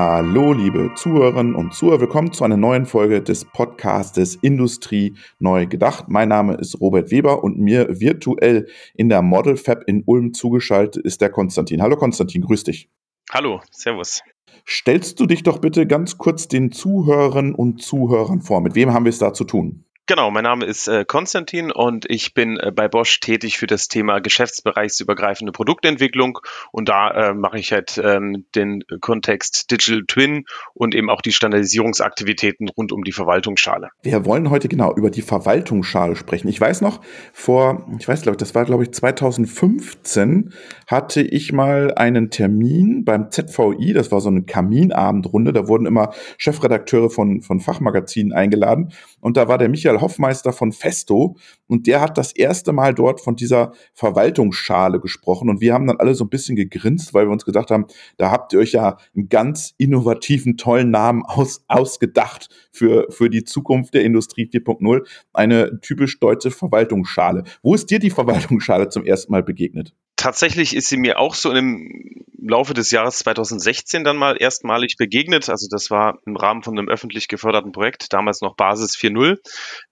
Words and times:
Hallo, 0.00 0.52
liebe 0.52 0.92
Zuhörerinnen 0.94 1.56
und 1.56 1.74
Zuhörer. 1.74 2.02
Willkommen 2.02 2.32
zu 2.32 2.44
einer 2.44 2.56
neuen 2.56 2.86
Folge 2.86 3.20
des 3.20 3.44
Podcastes 3.44 4.36
Industrie 4.36 5.16
neu 5.40 5.66
gedacht. 5.66 6.04
Mein 6.06 6.28
Name 6.28 6.54
ist 6.54 6.80
Robert 6.80 7.10
Weber 7.10 7.42
und 7.42 7.58
mir 7.58 7.98
virtuell 7.98 8.68
in 8.94 9.08
der 9.08 9.22
Model 9.22 9.56
Fab 9.56 9.82
in 9.88 10.04
Ulm 10.06 10.34
zugeschaltet 10.34 11.04
ist 11.04 11.20
der 11.20 11.30
Konstantin. 11.30 11.82
Hallo 11.82 11.96
Konstantin, 11.96 12.42
grüß 12.42 12.62
dich. 12.62 12.88
Hallo, 13.32 13.60
Servus. 13.72 14.22
Stellst 14.64 15.18
du 15.18 15.26
dich 15.26 15.42
doch 15.42 15.58
bitte 15.58 15.84
ganz 15.84 16.16
kurz 16.16 16.46
den 16.46 16.70
Zuhörerinnen 16.70 17.56
und 17.56 17.82
Zuhörern 17.82 18.40
vor. 18.40 18.60
Mit 18.60 18.76
wem 18.76 18.92
haben 18.92 19.04
wir 19.04 19.10
es 19.10 19.18
da 19.18 19.32
zu 19.32 19.42
tun? 19.42 19.84
Genau, 20.08 20.30
mein 20.30 20.44
Name 20.44 20.64
ist 20.64 20.88
äh, 20.88 21.04
Konstantin 21.04 21.70
und 21.70 22.06
ich 22.08 22.32
bin 22.32 22.56
äh, 22.56 22.72
bei 22.74 22.88
Bosch 22.88 23.20
tätig 23.20 23.58
für 23.58 23.66
das 23.66 23.88
Thema 23.88 24.20
geschäftsbereichsübergreifende 24.20 25.52
Produktentwicklung 25.52 26.38
und 26.72 26.88
da 26.88 27.10
äh, 27.10 27.34
mache 27.34 27.58
ich 27.58 27.72
halt 27.72 28.00
ähm, 28.02 28.46
den 28.54 28.84
Kontext 29.02 29.70
Digital 29.70 30.04
Twin 30.08 30.46
und 30.72 30.94
eben 30.94 31.10
auch 31.10 31.20
die 31.20 31.32
Standardisierungsaktivitäten 31.32 32.70
rund 32.70 32.90
um 32.90 33.04
die 33.04 33.12
Verwaltungsschale. 33.12 33.90
Wir 34.00 34.24
wollen 34.24 34.48
heute 34.48 34.68
genau 34.68 34.94
über 34.94 35.10
die 35.10 35.20
Verwaltungsschale 35.20 36.16
sprechen. 36.16 36.48
Ich 36.48 36.58
weiß 36.58 36.80
noch, 36.80 37.02
vor, 37.34 37.86
ich 37.98 38.08
weiß 38.08 38.22
glaube 38.22 38.36
ich, 38.36 38.38
das 38.38 38.54
war 38.54 38.64
glaube 38.64 38.84
ich 38.84 38.92
2015, 38.92 40.54
hatte 40.86 41.20
ich 41.20 41.52
mal 41.52 41.92
einen 41.92 42.30
Termin 42.30 43.04
beim 43.04 43.30
ZVI, 43.30 43.92
das 43.92 44.10
war 44.10 44.22
so 44.22 44.30
eine 44.30 44.44
Kaminabendrunde, 44.44 45.52
da 45.52 45.68
wurden 45.68 45.84
immer 45.84 46.14
Chefredakteure 46.38 47.10
von, 47.10 47.42
von 47.42 47.60
Fachmagazinen 47.60 48.32
eingeladen 48.32 48.94
und 49.20 49.36
da 49.36 49.48
war 49.48 49.58
der 49.58 49.68
Michael 49.68 49.97
Hoffmeister 50.00 50.52
von 50.52 50.72
Festo 50.72 51.36
und 51.66 51.86
der 51.86 52.00
hat 52.00 52.18
das 52.18 52.32
erste 52.32 52.72
Mal 52.72 52.94
dort 52.94 53.20
von 53.20 53.36
dieser 53.36 53.72
Verwaltungsschale 53.94 55.00
gesprochen 55.00 55.48
und 55.48 55.60
wir 55.60 55.74
haben 55.74 55.86
dann 55.86 55.98
alle 55.98 56.14
so 56.14 56.24
ein 56.24 56.30
bisschen 56.30 56.56
gegrinst, 56.56 57.14
weil 57.14 57.26
wir 57.26 57.32
uns 57.32 57.44
gesagt 57.44 57.70
haben, 57.70 57.86
da 58.16 58.30
habt 58.30 58.52
ihr 58.52 58.60
euch 58.60 58.72
ja 58.72 58.98
einen 59.14 59.28
ganz 59.28 59.74
innovativen, 59.78 60.56
tollen 60.56 60.90
Namen 60.90 61.24
aus, 61.24 61.64
ausgedacht 61.68 62.48
für, 62.72 63.06
für 63.10 63.30
die 63.30 63.44
Zukunft 63.44 63.94
der 63.94 64.04
Industrie 64.04 64.48
4.0, 64.52 65.06
eine 65.32 65.80
typisch 65.80 66.20
deutsche 66.20 66.50
Verwaltungsschale. 66.50 67.44
Wo 67.62 67.74
ist 67.74 67.90
dir 67.90 67.98
die 67.98 68.10
Verwaltungsschale 68.10 68.88
zum 68.88 69.04
ersten 69.04 69.32
Mal 69.32 69.42
begegnet? 69.42 69.94
Tatsächlich 70.18 70.74
ist 70.74 70.88
sie 70.88 70.96
mir 70.96 71.20
auch 71.20 71.34
so 71.36 71.52
im 71.52 72.24
Laufe 72.40 72.74
des 72.74 72.90
Jahres 72.90 73.20
2016 73.20 74.02
dann 74.02 74.16
mal 74.16 74.36
erstmalig 74.36 74.96
begegnet. 74.96 75.48
Also 75.48 75.68
das 75.70 75.92
war 75.92 76.18
im 76.26 76.34
Rahmen 76.34 76.64
von 76.64 76.76
einem 76.76 76.88
öffentlich 76.88 77.28
geförderten 77.28 77.70
Projekt, 77.70 78.12
damals 78.12 78.40
noch 78.40 78.56
Basis 78.56 78.96
4.0. 78.96 79.38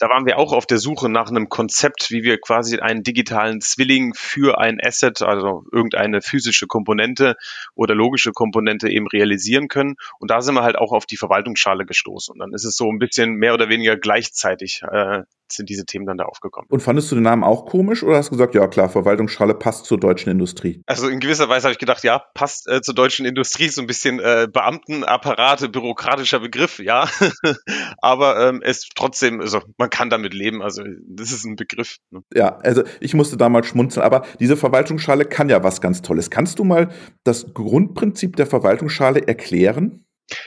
Da 0.00 0.08
waren 0.08 0.26
wir 0.26 0.38
auch 0.38 0.52
auf 0.52 0.66
der 0.66 0.78
Suche 0.78 1.08
nach 1.08 1.28
einem 1.30 1.48
Konzept, 1.48 2.10
wie 2.10 2.24
wir 2.24 2.40
quasi 2.40 2.80
einen 2.80 3.04
digitalen 3.04 3.60
Zwilling 3.60 4.14
für 4.16 4.58
ein 4.58 4.80
Asset, 4.82 5.22
also 5.22 5.62
irgendeine 5.70 6.20
physische 6.22 6.66
Komponente 6.66 7.36
oder 7.76 7.94
logische 7.94 8.32
Komponente 8.32 8.88
eben 8.88 9.06
realisieren 9.06 9.68
können. 9.68 9.94
Und 10.18 10.32
da 10.32 10.40
sind 10.40 10.56
wir 10.56 10.64
halt 10.64 10.76
auch 10.76 10.90
auf 10.90 11.06
die 11.06 11.16
Verwaltungsschale 11.16 11.86
gestoßen. 11.86 12.32
Und 12.32 12.40
dann 12.40 12.52
ist 12.52 12.64
es 12.64 12.74
so 12.74 12.90
ein 12.90 12.98
bisschen 12.98 13.34
mehr 13.34 13.54
oder 13.54 13.68
weniger 13.68 13.96
gleichzeitig 13.96 14.82
äh, 14.82 15.22
sind 15.52 15.68
diese 15.68 15.84
Themen 15.84 16.06
dann 16.06 16.16
da 16.16 16.24
aufgekommen. 16.24 16.68
Und 16.70 16.80
fandest 16.80 17.10
du 17.10 17.16
den 17.16 17.24
Namen 17.24 17.44
auch 17.44 17.66
komisch 17.66 18.02
oder 18.02 18.16
hast 18.16 18.28
du 18.28 18.32
gesagt, 18.32 18.54
ja 18.54 18.66
klar, 18.68 18.88
Verwaltungsschale 18.88 19.54
passt 19.54 19.86
zur 19.86 19.98
deutschen 19.98 20.30
Industrie? 20.30 20.82
Also 20.86 21.08
in 21.08 21.20
gewisser 21.20 21.48
Weise 21.48 21.64
habe 21.64 21.72
ich 21.72 21.78
gedacht, 21.78 22.04
ja, 22.04 22.22
passt 22.34 22.68
äh, 22.68 22.80
zur 22.80 22.94
deutschen 22.94 23.26
Industrie, 23.26 23.68
so 23.68 23.80
ein 23.80 23.86
bisschen 23.86 24.20
äh, 24.20 24.48
Beamtenapparate, 24.52 25.68
bürokratischer 25.68 26.40
Begriff, 26.40 26.78
ja. 26.78 27.08
Aber 27.98 28.48
ähm, 28.48 28.60
es 28.62 28.88
trotzdem, 28.94 29.40
also 29.40 29.60
man 29.78 29.90
kann 29.90 30.10
damit 30.10 30.34
leben, 30.34 30.62
also 30.62 30.82
das 31.08 31.32
ist 31.32 31.44
ein 31.44 31.56
Begriff. 31.56 31.96
Ne? 32.10 32.20
Ja, 32.34 32.56
also 32.58 32.82
ich 33.00 33.14
musste 33.14 33.36
damals 33.36 33.66
schmunzeln, 33.66 34.04
aber 34.04 34.22
diese 34.40 34.56
Verwaltungsschale 34.56 35.24
kann 35.24 35.48
ja 35.48 35.62
was 35.62 35.80
ganz 35.80 36.02
Tolles. 36.02 36.30
Kannst 36.30 36.58
du 36.58 36.64
mal 36.64 36.90
das 37.24 37.54
Grundprinzip 37.54 38.36
der 38.36 38.46
Verwaltungsschale 38.46 39.26
erklären? 39.26 40.05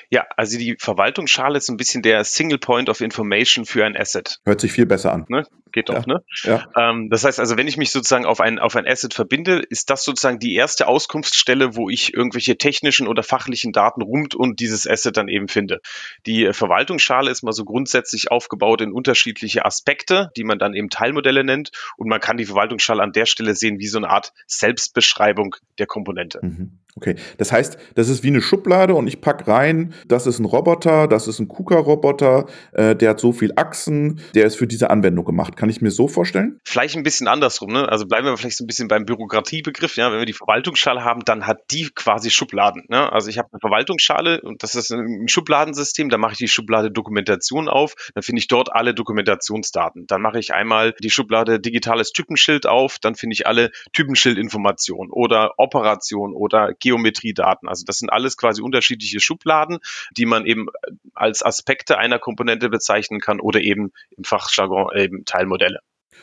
Ja, 0.09 0.25
also 0.35 0.57
die 0.57 0.75
Verwaltungsschale 0.79 1.57
ist 1.57 1.69
ein 1.69 1.77
bisschen 1.77 2.01
der 2.01 2.23
Single 2.23 2.57
Point 2.57 2.89
of 2.89 3.01
Information 3.01 3.65
für 3.65 3.85
ein 3.85 3.95
Asset. 3.95 4.39
Hört 4.45 4.61
sich 4.61 4.71
viel 4.71 4.85
besser 4.85 5.13
an. 5.13 5.25
Ne? 5.29 5.45
Geht 5.71 5.89
doch, 5.89 6.05
ja. 6.07 6.13
ne? 6.13 6.23
Ja. 6.43 6.67
Ähm, 6.75 7.09
das 7.09 7.23
heißt 7.23 7.39
also, 7.39 7.57
wenn 7.57 7.67
ich 7.67 7.77
mich 7.77 7.91
sozusagen 7.91 8.25
auf 8.25 8.41
ein, 8.41 8.59
auf 8.59 8.75
ein 8.75 8.87
Asset 8.87 9.13
verbinde, 9.13 9.59
ist 9.69 9.89
das 9.89 10.03
sozusagen 10.03 10.39
die 10.39 10.55
erste 10.55 10.87
Auskunftsstelle, 10.87 11.75
wo 11.75 11.89
ich 11.89 12.13
irgendwelche 12.13 12.57
technischen 12.57 13.07
oder 13.07 13.23
fachlichen 13.23 13.71
Daten 13.71 14.01
rund 14.01 14.35
und 14.35 14.59
dieses 14.59 14.87
Asset 14.87 15.17
dann 15.17 15.27
eben 15.27 15.47
finde. 15.47 15.81
Die 16.25 16.45
äh, 16.45 16.53
Verwaltungsschale 16.53 17.29
ist 17.29 17.43
mal 17.43 17.53
so 17.53 17.65
grundsätzlich 17.65 18.31
aufgebaut 18.31 18.81
in 18.81 18.91
unterschiedliche 18.91 19.65
Aspekte, 19.65 20.31
die 20.35 20.43
man 20.43 20.59
dann 20.59 20.73
eben 20.73 20.89
Teilmodelle 20.89 21.43
nennt. 21.43 21.71
Und 21.97 22.09
man 22.09 22.19
kann 22.19 22.37
die 22.37 22.45
Verwaltungsschale 22.45 23.03
an 23.03 23.11
der 23.11 23.25
Stelle 23.25 23.55
sehen 23.55 23.79
wie 23.79 23.87
so 23.87 23.97
eine 23.97 24.09
Art 24.09 24.33
Selbstbeschreibung 24.47 25.55
der 25.77 25.87
Komponente. 25.87 26.39
Mhm. 26.41 26.79
Okay, 26.95 27.15
das 27.37 27.51
heißt, 27.51 27.77
das 27.95 28.09
ist 28.09 28.23
wie 28.23 28.27
eine 28.27 28.41
Schublade 28.41 28.95
und 28.95 29.07
ich 29.07 29.21
packe 29.21 29.47
rein, 29.47 29.93
das 30.07 30.27
ist 30.27 30.39
ein 30.39 30.45
Roboter, 30.45 31.07
das 31.07 31.27
ist 31.29 31.39
ein 31.39 31.47
KUKA-Roboter, 31.47 32.47
äh, 32.73 32.95
der 32.95 33.11
hat 33.11 33.19
so 33.19 33.31
viel 33.31 33.53
Achsen, 33.55 34.19
der 34.35 34.45
ist 34.45 34.55
für 34.55 34.67
diese 34.67 34.89
Anwendung 34.89 35.23
gemacht. 35.23 35.55
Kann 35.59 35.69
ich 35.69 35.81
mir 35.81 35.91
so 35.91 36.07
vorstellen? 36.07 36.61
Vielleicht 36.63 36.95
ein 36.95 37.03
bisschen 37.03 37.27
andersrum, 37.27 37.73
ne? 37.73 37.89
Also 37.89 38.05
bleiben 38.05 38.25
wir 38.25 38.37
vielleicht 38.37 38.55
so 38.55 38.63
ein 38.63 38.67
bisschen 38.67 38.87
beim 38.87 39.05
Bürokratiebegriff, 39.05 39.97
ja. 39.97 40.09
Wenn 40.09 40.19
wir 40.19 40.25
die 40.25 40.31
Verwaltungsschale 40.31 41.03
haben, 41.03 41.25
dann 41.25 41.45
hat 41.45 41.63
die 41.71 41.89
quasi 41.93 42.31
Schubladen. 42.31 42.85
Ne? 42.87 43.11
Also 43.11 43.27
ich 43.29 43.37
habe 43.37 43.49
eine 43.51 43.59
Verwaltungsschale 43.59 44.39
und 44.39 44.63
das 44.63 44.75
ist 44.75 44.89
ein 44.91 45.27
Schubladensystem, 45.27 46.07
da 46.07 46.17
mache 46.17 46.31
ich 46.31 46.37
die 46.37 46.47
Schublade 46.47 46.91
Dokumentation 46.91 47.67
auf, 47.67 47.95
dann 48.13 48.23
finde 48.23 48.39
ich 48.39 48.47
dort 48.47 48.73
alle 48.73 48.93
Dokumentationsdaten. 48.93 50.07
Dann 50.07 50.21
mache 50.21 50.39
ich 50.39 50.53
einmal 50.53 50.93
die 50.93 51.09
Schublade 51.09 51.59
digitales 51.59 52.13
Typenschild 52.13 52.65
auf, 52.65 52.97
dann 52.97 53.15
finde 53.15 53.33
ich 53.33 53.45
alle 53.45 53.71
Typenschildinformationen 53.91 55.11
oder 55.11 55.55
Operation 55.57 56.33
oder 56.35 56.73
Geometriedaten. 56.79 57.67
Also 57.67 57.83
das 57.85 57.97
sind 57.97 58.13
alles 58.13 58.37
quasi 58.37 58.61
unterschiedliche 58.61 59.19
Schubladen, 59.19 59.79
die 60.15 60.25
man 60.25 60.45
eben 60.45 60.67
als 61.15 61.43
Aspekte 61.43 61.97
einer 61.97 62.17
Komponente 62.17 62.69
bezeichnen 62.69 63.19
kann 63.19 63.41
oder 63.41 63.59
eben 63.59 63.91
im 64.15 64.23
Fachjargon 64.23 64.95
eben 64.95 65.25
Teilmodelle. 65.49 65.79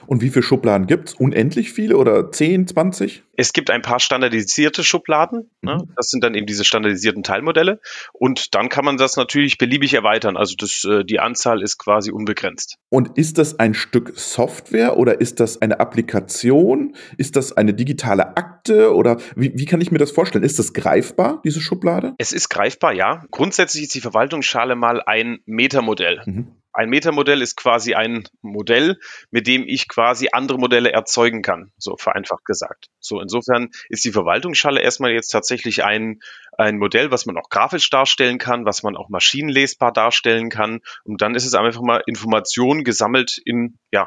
Und 0.06 0.20
wie 0.20 0.28
viele 0.28 0.42
Schubladen 0.42 0.86
gibt 0.86 1.08
es? 1.08 1.14
Unendlich 1.14 1.72
viele 1.72 1.96
oder 1.96 2.30
10, 2.30 2.66
20? 2.66 3.22
Es 3.34 3.54
gibt 3.54 3.70
ein 3.70 3.80
paar 3.80 3.98
standardisierte 3.98 4.84
Schubladen. 4.84 5.50
Ne? 5.62 5.76
Mhm. 5.76 5.92
Das 5.96 6.10
sind 6.10 6.22
dann 6.22 6.34
eben 6.34 6.46
diese 6.46 6.64
standardisierten 6.64 7.22
Teilmodelle. 7.22 7.80
Und 8.12 8.54
dann 8.54 8.68
kann 8.68 8.84
man 8.84 8.98
das 8.98 9.16
natürlich 9.16 9.56
beliebig 9.56 9.94
erweitern. 9.94 10.36
Also 10.36 10.54
das, 10.58 10.84
äh, 10.84 11.02
die 11.02 11.18
Anzahl 11.18 11.62
ist 11.62 11.78
quasi 11.78 12.12
unbegrenzt. 12.12 12.76
Und 12.90 13.16
ist 13.16 13.38
das 13.38 13.58
ein 13.58 13.72
Stück 13.72 14.12
Software 14.16 14.98
oder 14.98 15.20
ist 15.20 15.40
das 15.40 15.62
eine 15.62 15.80
Applikation? 15.80 16.94
Ist 17.16 17.34
das 17.36 17.56
eine 17.56 17.72
digitale 17.72 18.36
Akte 18.36 18.94
oder 18.94 19.16
wie, 19.34 19.52
wie 19.54 19.64
kann 19.64 19.80
ich 19.80 19.90
mir 19.90 19.98
das 19.98 20.10
vorstellen? 20.10 20.44
Ist 20.44 20.58
das 20.58 20.74
greifbar, 20.74 21.40
diese 21.42 21.60
Schublade? 21.60 22.14
Es 22.18 22.32
ist 22.32 22.50
greifbar, 22.50 22.92
ja. 22.92 23.24
Grundsätzlich 23.30 23.84
ist 23.84 23.94
die 23.94 24.02
Verwaltungsschale 24.02 24.76
mal 24.76 25.02
ein 25.04 25.38
Metamodell. 25.46 26.22
Mhm. 26.26 26.48
Ein 26.76 26.90
Metamodell 26.90 27.40
ist 27.40 27.56
quasi 27.56 27.94
ein 27.94 28.28
Modell, 28.42 28.98
mit 29.30 29.46
dem 29.46 29.66
ich 29.66 29.88
quasi 29.88 30.28
andere 30.32 30.58
Modelle 30.58 30.92
erzeugen 30.92 31.40
kann, 31.40 31.72
so 31.78 31.96
vereinfacht 31.96 32.44
gesagt. 32.44 32.88
So 33.00 33.18
insofern 33.18 33.70
ist 33.88 34.04
die 34.04 34.12
Verwaltungsschale 34.12 34.82
erstmal 34.82 35.12
jetzt 35.12 35.30
tatsächlich 35.30 35.84
ein, 35.84 36.20
ein 36.58 36.76
Modell, 36.76 37.10
was 37.10 37.24
man 37.24 37.38
auch 37.38 37.48
grafisch 37.48 37.88
darstellen 37.88 38.36
kann, 38.36 38.66
was 38.66 38.82
man 38.82 38.94
auch 38.94 39.08
maschinenlesbar 39.08 39.90
darstellen 39.90 40.50
kann. 40.50 40.80
Und 41.04 41.22
dann 41.22 41.34
ist 41.34 41.46
es 41.46 41.54
einfach 41.54 41.80
mal 41.80 42.02
Informationen 42.04 42.84
gesammelt 42.84 43.40
in, 43.42 43.78
ja, 43.90 44.04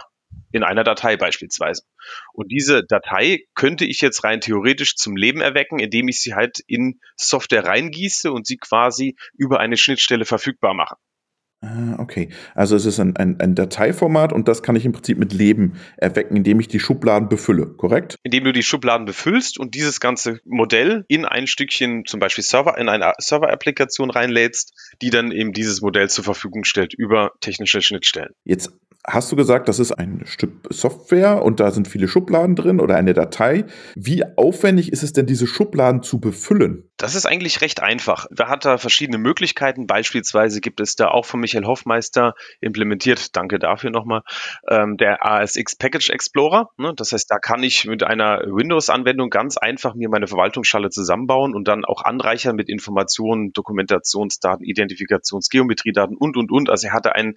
in 0.51 0.63
einer 0.63 0.83
Datei 0.83 1.17
beispielsweise. 1.17 1.81
Und 2.33 2.51
diese 2.51 2.83
Datei 2.85 3.45
könnte 3.55 3.85
ich 3.85 3.99
jetzt 3.99 4.23
rein 4.23 4.41
theoretisch 4.41 4.95
zum 4.95 5.15
Leben 5.15 5.41
erwecken, 5.41 5.79
indem 5.79 6.07
ich 6.07 6.21
sie 6.21 6.35
halt 6.35 6.59
in 6.67 6.99
Software 7.15 7.65
reingieße 7.65 8.31
und 8.31 8.45
sie 8.45 8.57
quasi 8.57 9.15
über 9.33 9.59
eine 9.59 9.75
Schnittstelle 9.75 10.25
verfügbar 10.25 10.75
mache. 10.75 10.97
Ah, 11.61 11.95
okay. 11.97 12.29
Also 12.55 12.77
es 12.77 12.85
ist 12.85 12.99
ein, 12.99 13.17
ein, 13.17 13.39
ein 13.41 13.53
Dateiformat 13.53 14.31
und 14.31 14.47
das 14.47 14.63
kann 14.63 14.77
ich 14.77 14.85
im 14.85 14.93
Prinzip 14.93 15.17
mit 15.17 15.33
Leben 15.33 15.73
erwecken, 15.97 16.37
indem 16.37 16.59
ich 16.61 16.69
die 16.69 16.79
Schubladen 16.79 17.27
befülle, 17.27 17.67
korrekt? 17.67 18.15
Indem 18.23 18.45
du 18.45 18.53
die 18.53 18.63
Schubladen 18.63 19.05
befüllst 19.05 19.59
und 19.59 19.75
dieses 19.75 19.99
ganze 19.99 20.39
Modell 20.45 21.03
in 21.09 21.25
ein 21.25 21.47
Stückchen, 21.47 22.05
zum 22.05 22.21
Beispiel 22.21 22.45
Server, 22.45 22.77
in 22.77 22.87
eine 22.87 23.11
Server-Applikation 23.17 24.09
reinlädst, 24.09 24.73
die 25.01 25.09
dann 25.09 25.31
eben 25.31 25.51
dieses 25.51 25.81
Modell 25.81 26.09
zur 26.09 26.23
Verfügung 26.23 26.63
stellt 26.63 26.93
über 26.93 27.33
technische 27.41 27.81
Schnittstellen. 27.81 28.33
Jetzt 28.45 28.71
hast 29.09 29.31
du 29.31 29.35
gesagt, 29.35 29.67
das 29.67 29.79
ist 29.79 29.91
ein 29.91 30.21
Stück 30.25 30.51
Software 30.69 31.43
und 31.43 31.59
da 31.59 31.71
sind 31.71 31.87
viele 31.87 32.07
Schubladen 32.07 32.55
drin 32.55 32.79
oder 32.79 32.95
eine 32.95 33.13
Datei. 33.13 33.65
Wie 33.95 34.23
aufwendig 34.37 34.91
ist 34.91 35.03
es 35.03 35.13
denn, 35.13 35.25
diese 35.25 35.47
Schubladen 35.47 36.03
zu 36.03 36.19
befüllen? 36.19 36.89
Das 36.97 37.15
ist 37.15 37.25
eigentlich 37.25 37.61
recht 37.61 37.81
einfach. 37.81 38.27
Da 38.29 38.49
hat 38.49 38.65
er 38.65 38.77
verschiedene 38.77 39.17
Möglichkeiten. 39.17 39.87
Beispielsweise 39.87 40.61
gibt 40.61 40.79
es 40.79 40.95
da 40.95 41.07
auch 41.07 41.25
von 41.25 41.39
Michael 41.39 41.65
Hoffmeister 41.65 42.35
implementiert, 42.59 43.35
danke 43.35 43.57
dafür 43.57 43.89
nochmal, 43.89 44.21
ähm, 44.69 44.97
der 44.97 45.25
ASX 45.25 45.75
Package 45.75 46.09
Explorer. 46.09 46.69
Ne? 46.77 46.93
Das 46.95 47.11
heißt, 47.11 47.31
da 47.31 47.39
kann 47.39 47.63
ich 47.63 47.85
mit 47.85 48.03
einer 48.03 48.41
Windows-Anwendung 48.45 49.29
ganz 49.29 49.57
einfach 49.57 49.95
mir 49.95 50.09
meine 50.09 50.27
Verwaltungsschale 50.27 50.89
zusammenbauen 50.89 51.55
und 51.55 51.67
dann 51.67 51.85
auch 51.85 52.03
anreichern 52.03 52.55
mit 52.55 52.69
Informationen, 52.69 53.53
Dokumentationsdaten, 53.53 54.65
Identifikations-, 54.65 55.49
Geometriedaten 55.49 56.17
und, 56.17 56.37
und, 56.37 56.51
und. 56.51 56.69
Also 56.69 56.87
er 56.87 56.93
hatte 56.93 57.15
ein 57.15 57.35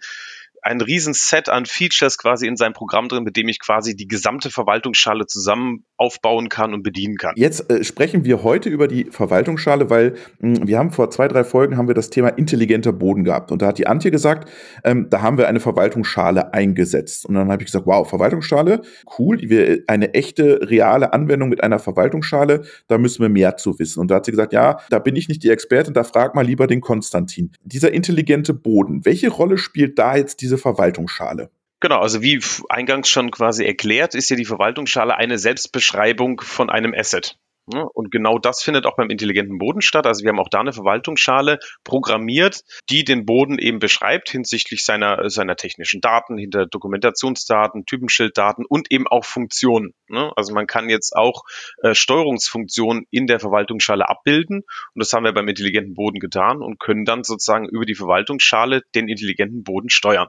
ein 0.62 0.80
riesen 0.80 1.12
Set 1.12 1.48
an 1.48 1.66
Features 1.66 2.18
quasi 2.18 2.46
in 2.46 2.56
seinem 2.56 2.72
Programm 2.72 3.08
drin, 3.08 3.24
mit 3.24 3.36
dem 3.36 3.48
ich 3.48 3.58
quasi 3.60 3.96
die 3.96 4.06
gesamte 4.06 4.50
Verwaltungsschale 4.50 5.26
zusammen 5.26 5.84
aufbauen 5.96 6.48
kann 6.48 6.72
und 6.72 6.82
bedienen 6.82 7.16
kann. 7.16 7.34
Jetzt 7.36 7.70
äh, 7.70 7.84
sprechen 7.84 8.24
wir 8.24 8.42
heute 8.42 8.68
über 8.68 8.88
die 8.88 9.04
Verwaltungsschale, 9.04 9.90
weil 9.90 10.14
mh, 10.38 10.58
hm, 10.58 10.68
wir 10.68 10.78
haben 10.78 10.90
vor 10.90 11.10
zwei, 11.10 11.28
drei 11.28 11.44
Folgen 11.44 11.76
haben 11.76 11.88
wir 11.88 11.94
das 11.94 12.10
Thema 12.10 12.28
intelligenter 12.28 12.92
Boden 12.92 13.24
gehabt. 13.24 13.50
Und 13.50 13.62
da 13.62 13.66
hat 13.66 13.78
die 13.78 13.86
Antje 13.86 14.10
gesagt, 14.10 14.50
ähm, 14.84 15.08
da 15.10 15.20
haben 15.20 15.36
wir 15.36 15.48
eine 15.48 15.60
Verwaltungsschale 15.60 16.54
eingesetzt. 16.54 17.26
Und 17.26 17.34
dann 17.34 17.50
habe 17.50 17.62
ich 17.62 17.66
gesagt, 17.66 17.86
wow, 17.86 18.08
Verwaltungsschale, 18.08 18.82
cool, 19.18 19.38
wir, 19.42 19.82
eine 19.88 20.14
echte, 20.14 20.68
reale 20.70 21.12
Anwendung 21.12 21.48
mit 21.48 21.62
einer 21.62 21.78
Verwaltungsschale, 21.78 22.62
da 22.86 22.98
müssen 22.98 23.22
wir 23.22 23.28
mehr 23.28 23.56
zu 23.56 23.78
wissen. 23.78 24.00
Und 24.00 24.10
da 24.10 24.16
hat 24.16 24.24
sie 24.24 24.30
gesagt, 24.30 24.52
ja, 24.52 24.78
da 24.90 24.98
bin 24.98 25.16
ich 25.16 25.28
nicht 25.28 25.42
die 25.42 25.50
Expertin, 25.50 25.94
da 25.94 26.04
frag 26.04 26.34
mal 26.34 26.46
lieber 26.46 26.66
den 26.66 26.80
Konstantin. 26.80 27.50
Dieser 27.64 27.92
intelligente 27.92 28.54
Boden, 28.54 29.04
welche 29.04 29.28
Rolle 29.28 29.58
spielt 29.58 29.98
da 29.98 30.16
jetzt 30.16 30.40
diese 30.40 30.51
Verwaltungsschale? 30.58 31.50
Genau, 31.80 31.98
also 31.98 32.22
wie 32.22 32.40
eingangs 32.68 33.08
schon 33.08 33.32
quasi 33.32 33.64
erklärt, 33.64 34.14
ist 34.14 34.30
ja 34.30 34.36
die 34.36 34.44
Verwaltungsschale 34.44 35.16
eine 35.16 35.38
Selbstbeschreibung 35.38 36.40
von 36.40 36.70
einem 36.70 36.94
Asset. 36.94 37.38
Ne? 37.66 37.86
Und 37.94 38.10
genau 38.10 38.38
das 38.38 38.62
findet 38.62 38.86
auch 38.86 38.96
beim 38.96 39.10
intelligenten 39.10 39.58
Boden 39.58 39.82
statt. 39.82 40.06
Also 40.06 40.24
wir 40.24 40.30
haben 40.30 40.40
auch 40.40 40.48
da 40.48 40.60
eine 40.60 40.72
Verwaltungsschale 40.72 41.58
programmiert, 41.84 42.62
die 42.90 43.04
den 43.04 43.24
Boden 43.24 43.58
eben 43.58 43.78
beschreibt 43.78 44.30
hinsichtlich 44.30 44.84
seiner, 44.84 45.30
seiner 45.30 45.56
technischen 45.56 46.00
Daten, 46.00 46.36
hinter 46.36 46.66
Dokumentationsdaten, 46.66 47.86
Typenschilddaten 47.86 48.64
und 48.66 48.90
eben 48.90 49.06
auch 49.06 49.24
Funktionen. 49.24 49.94
Ne? 50.08 50.32
Also 50.36 50.54
man 50.54 50.66
kann 50.66 50.88
jetzt 50.88 51.14
auch 51.14 51.44
äh, 51.82 51.94
Steuerungsfunktionen 51.94 53.06
in 53.10 53.26
der 53.26 53.38
Verwaltungsschale 53.38 54.08
abbilden. 54.08 54.62
Und 54.94 54.98
das 54.98 55.12
haben 55.12 55.24
wir 55.24 55.32
beim 55.32 55.48
intelligenten 55.48 55.94
Boden 55.94 56.18
getan 56.18 56.62
und 56.62 56.80
können 56.80 57.04
dann 57.04 57.22
sozusagen 57.22 57.68
über 57.68 57.84
die 57.84 57.94
Verwaltungsschale 57.94 58.82
den 58.94 59.08
intelligenten 59.08 59.62
Boden 59.62 59.88
steuern. 59.88 60.28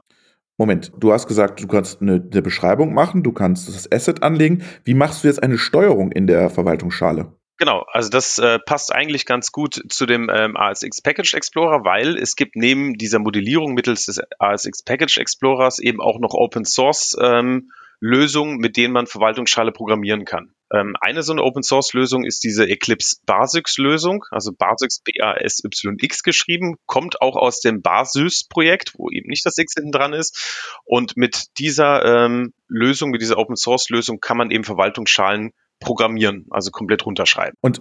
Moment, 0.56 0.92
du 0.98 1.12
hast 1.12 1.26
gesagt, 1.26 1.60
du 1.62 1.66
kannst 1.66 2.00
eine, 2.00 2.26
eine, 2.30 2.42
Beschreibung 2.42 2.94
machen, 2.94 3.22
du 3.22 3.32
kannst 3.32 3.68
das 3.68 3.90
Asset 3.90 4.22
anlegen. 4.22 4.62
Wie 4.84 4.94
machst 4.94 5.24
du 5.24 5.28
jetzt 5.28 5.42
eine 5.42 5.58
Steuerung 5.58 6.12
in 6.12 6.26
der 6.26 6.48
Verwaltungsschale? 6.48 7.32
Genau, 7.56 7.84
also 7.92 8.08
das 8.08 8.38
äh, 8.38 8.58
passt 8.58 8.92
eigentlich 8.92 9.26
ganz 9.26 9.52
gut 9.52 9.80
zu 9.88 10.06
dem 10.06 10.28
ähm, 10.32 10.56
ASX 10.56 11.00
Package 11.02 11.34
Explorer, 11.34 11.84
weil 11.84 12.16
es 12.16 12.34
gibt 12.34 12.56
neben 12.56 12.94
dieser 12.94 13.20
Modellierung 13.20 13.74
mittels 13.74 14.06
des 14.06 14.20
ASX 14.38 14.82
Package 14.82 15.18
Explorers 15.18 15.78
eben 15.78 16.00
auch 16.00 16.18
noch 16.18 16.34
Open 16.34 16.64
Source 16.64 17.16
ähm, 17.20 17.70
Lösungen, 18.06 18.58
mit 18.58 18.76
denen 18.76 18.92
man 18.92 19.06
Verwaltungsschale 19.06 19.72
programmieren 19.72 20.26
kann. 20.26 20.52
Ähm, 20.70 20.94
eine 21.00 21.22
so 21.22 21.32
eine 21.32 21.42
Open 21.42 21.62
Source 21.62 21.94
Lösung 21.94 22.26
ist 22.26 22.44
diese 22.44 22.68
Eclipse 22.68 23.16
Basics 23.24 23.78
Lösung, 23.78 24.26
also 24.30 24.52
Basics 24.52 25.00
B-A-S-Y-X 25.00 26.22
geschrieben, 26.22 26.76
kommt 26.84 27.22
auch 27.22 27.34
aus 27.34 27.60
dem 27.60 27.80
Basys 27.80 28.46
Projekt, 28.46 28.92
wo 28.98 29.08
eben 29.08 29.30
nicht 29.30 29.46
das 29.46 29.56
X 29.56 29.72
hinten 29.72 29.90
dran 29.90 30.12
ist. 30.12 30.76
Und 30.84 31.16
mit 31.16 31.44
dieser 31.58 32.04
ähm, 32.04 32.52
Lösung, 32.68 33.10
mit 33.10 33.22
dieser 33.22 33.38
Open 33.38 33.56
Source 33.56 33.88
Lösung 33.88 34.20
kann 34.20 34.36
man 34.36 34.50
eben 34.50 34.64
Verwaltungsschalen 34.64 35.52
programmieren, 35.80 36.46
also 36.50 36.70
komplett 36.70 37.06
runterschreiben. 37.06 37.56
Und 37.62 37.80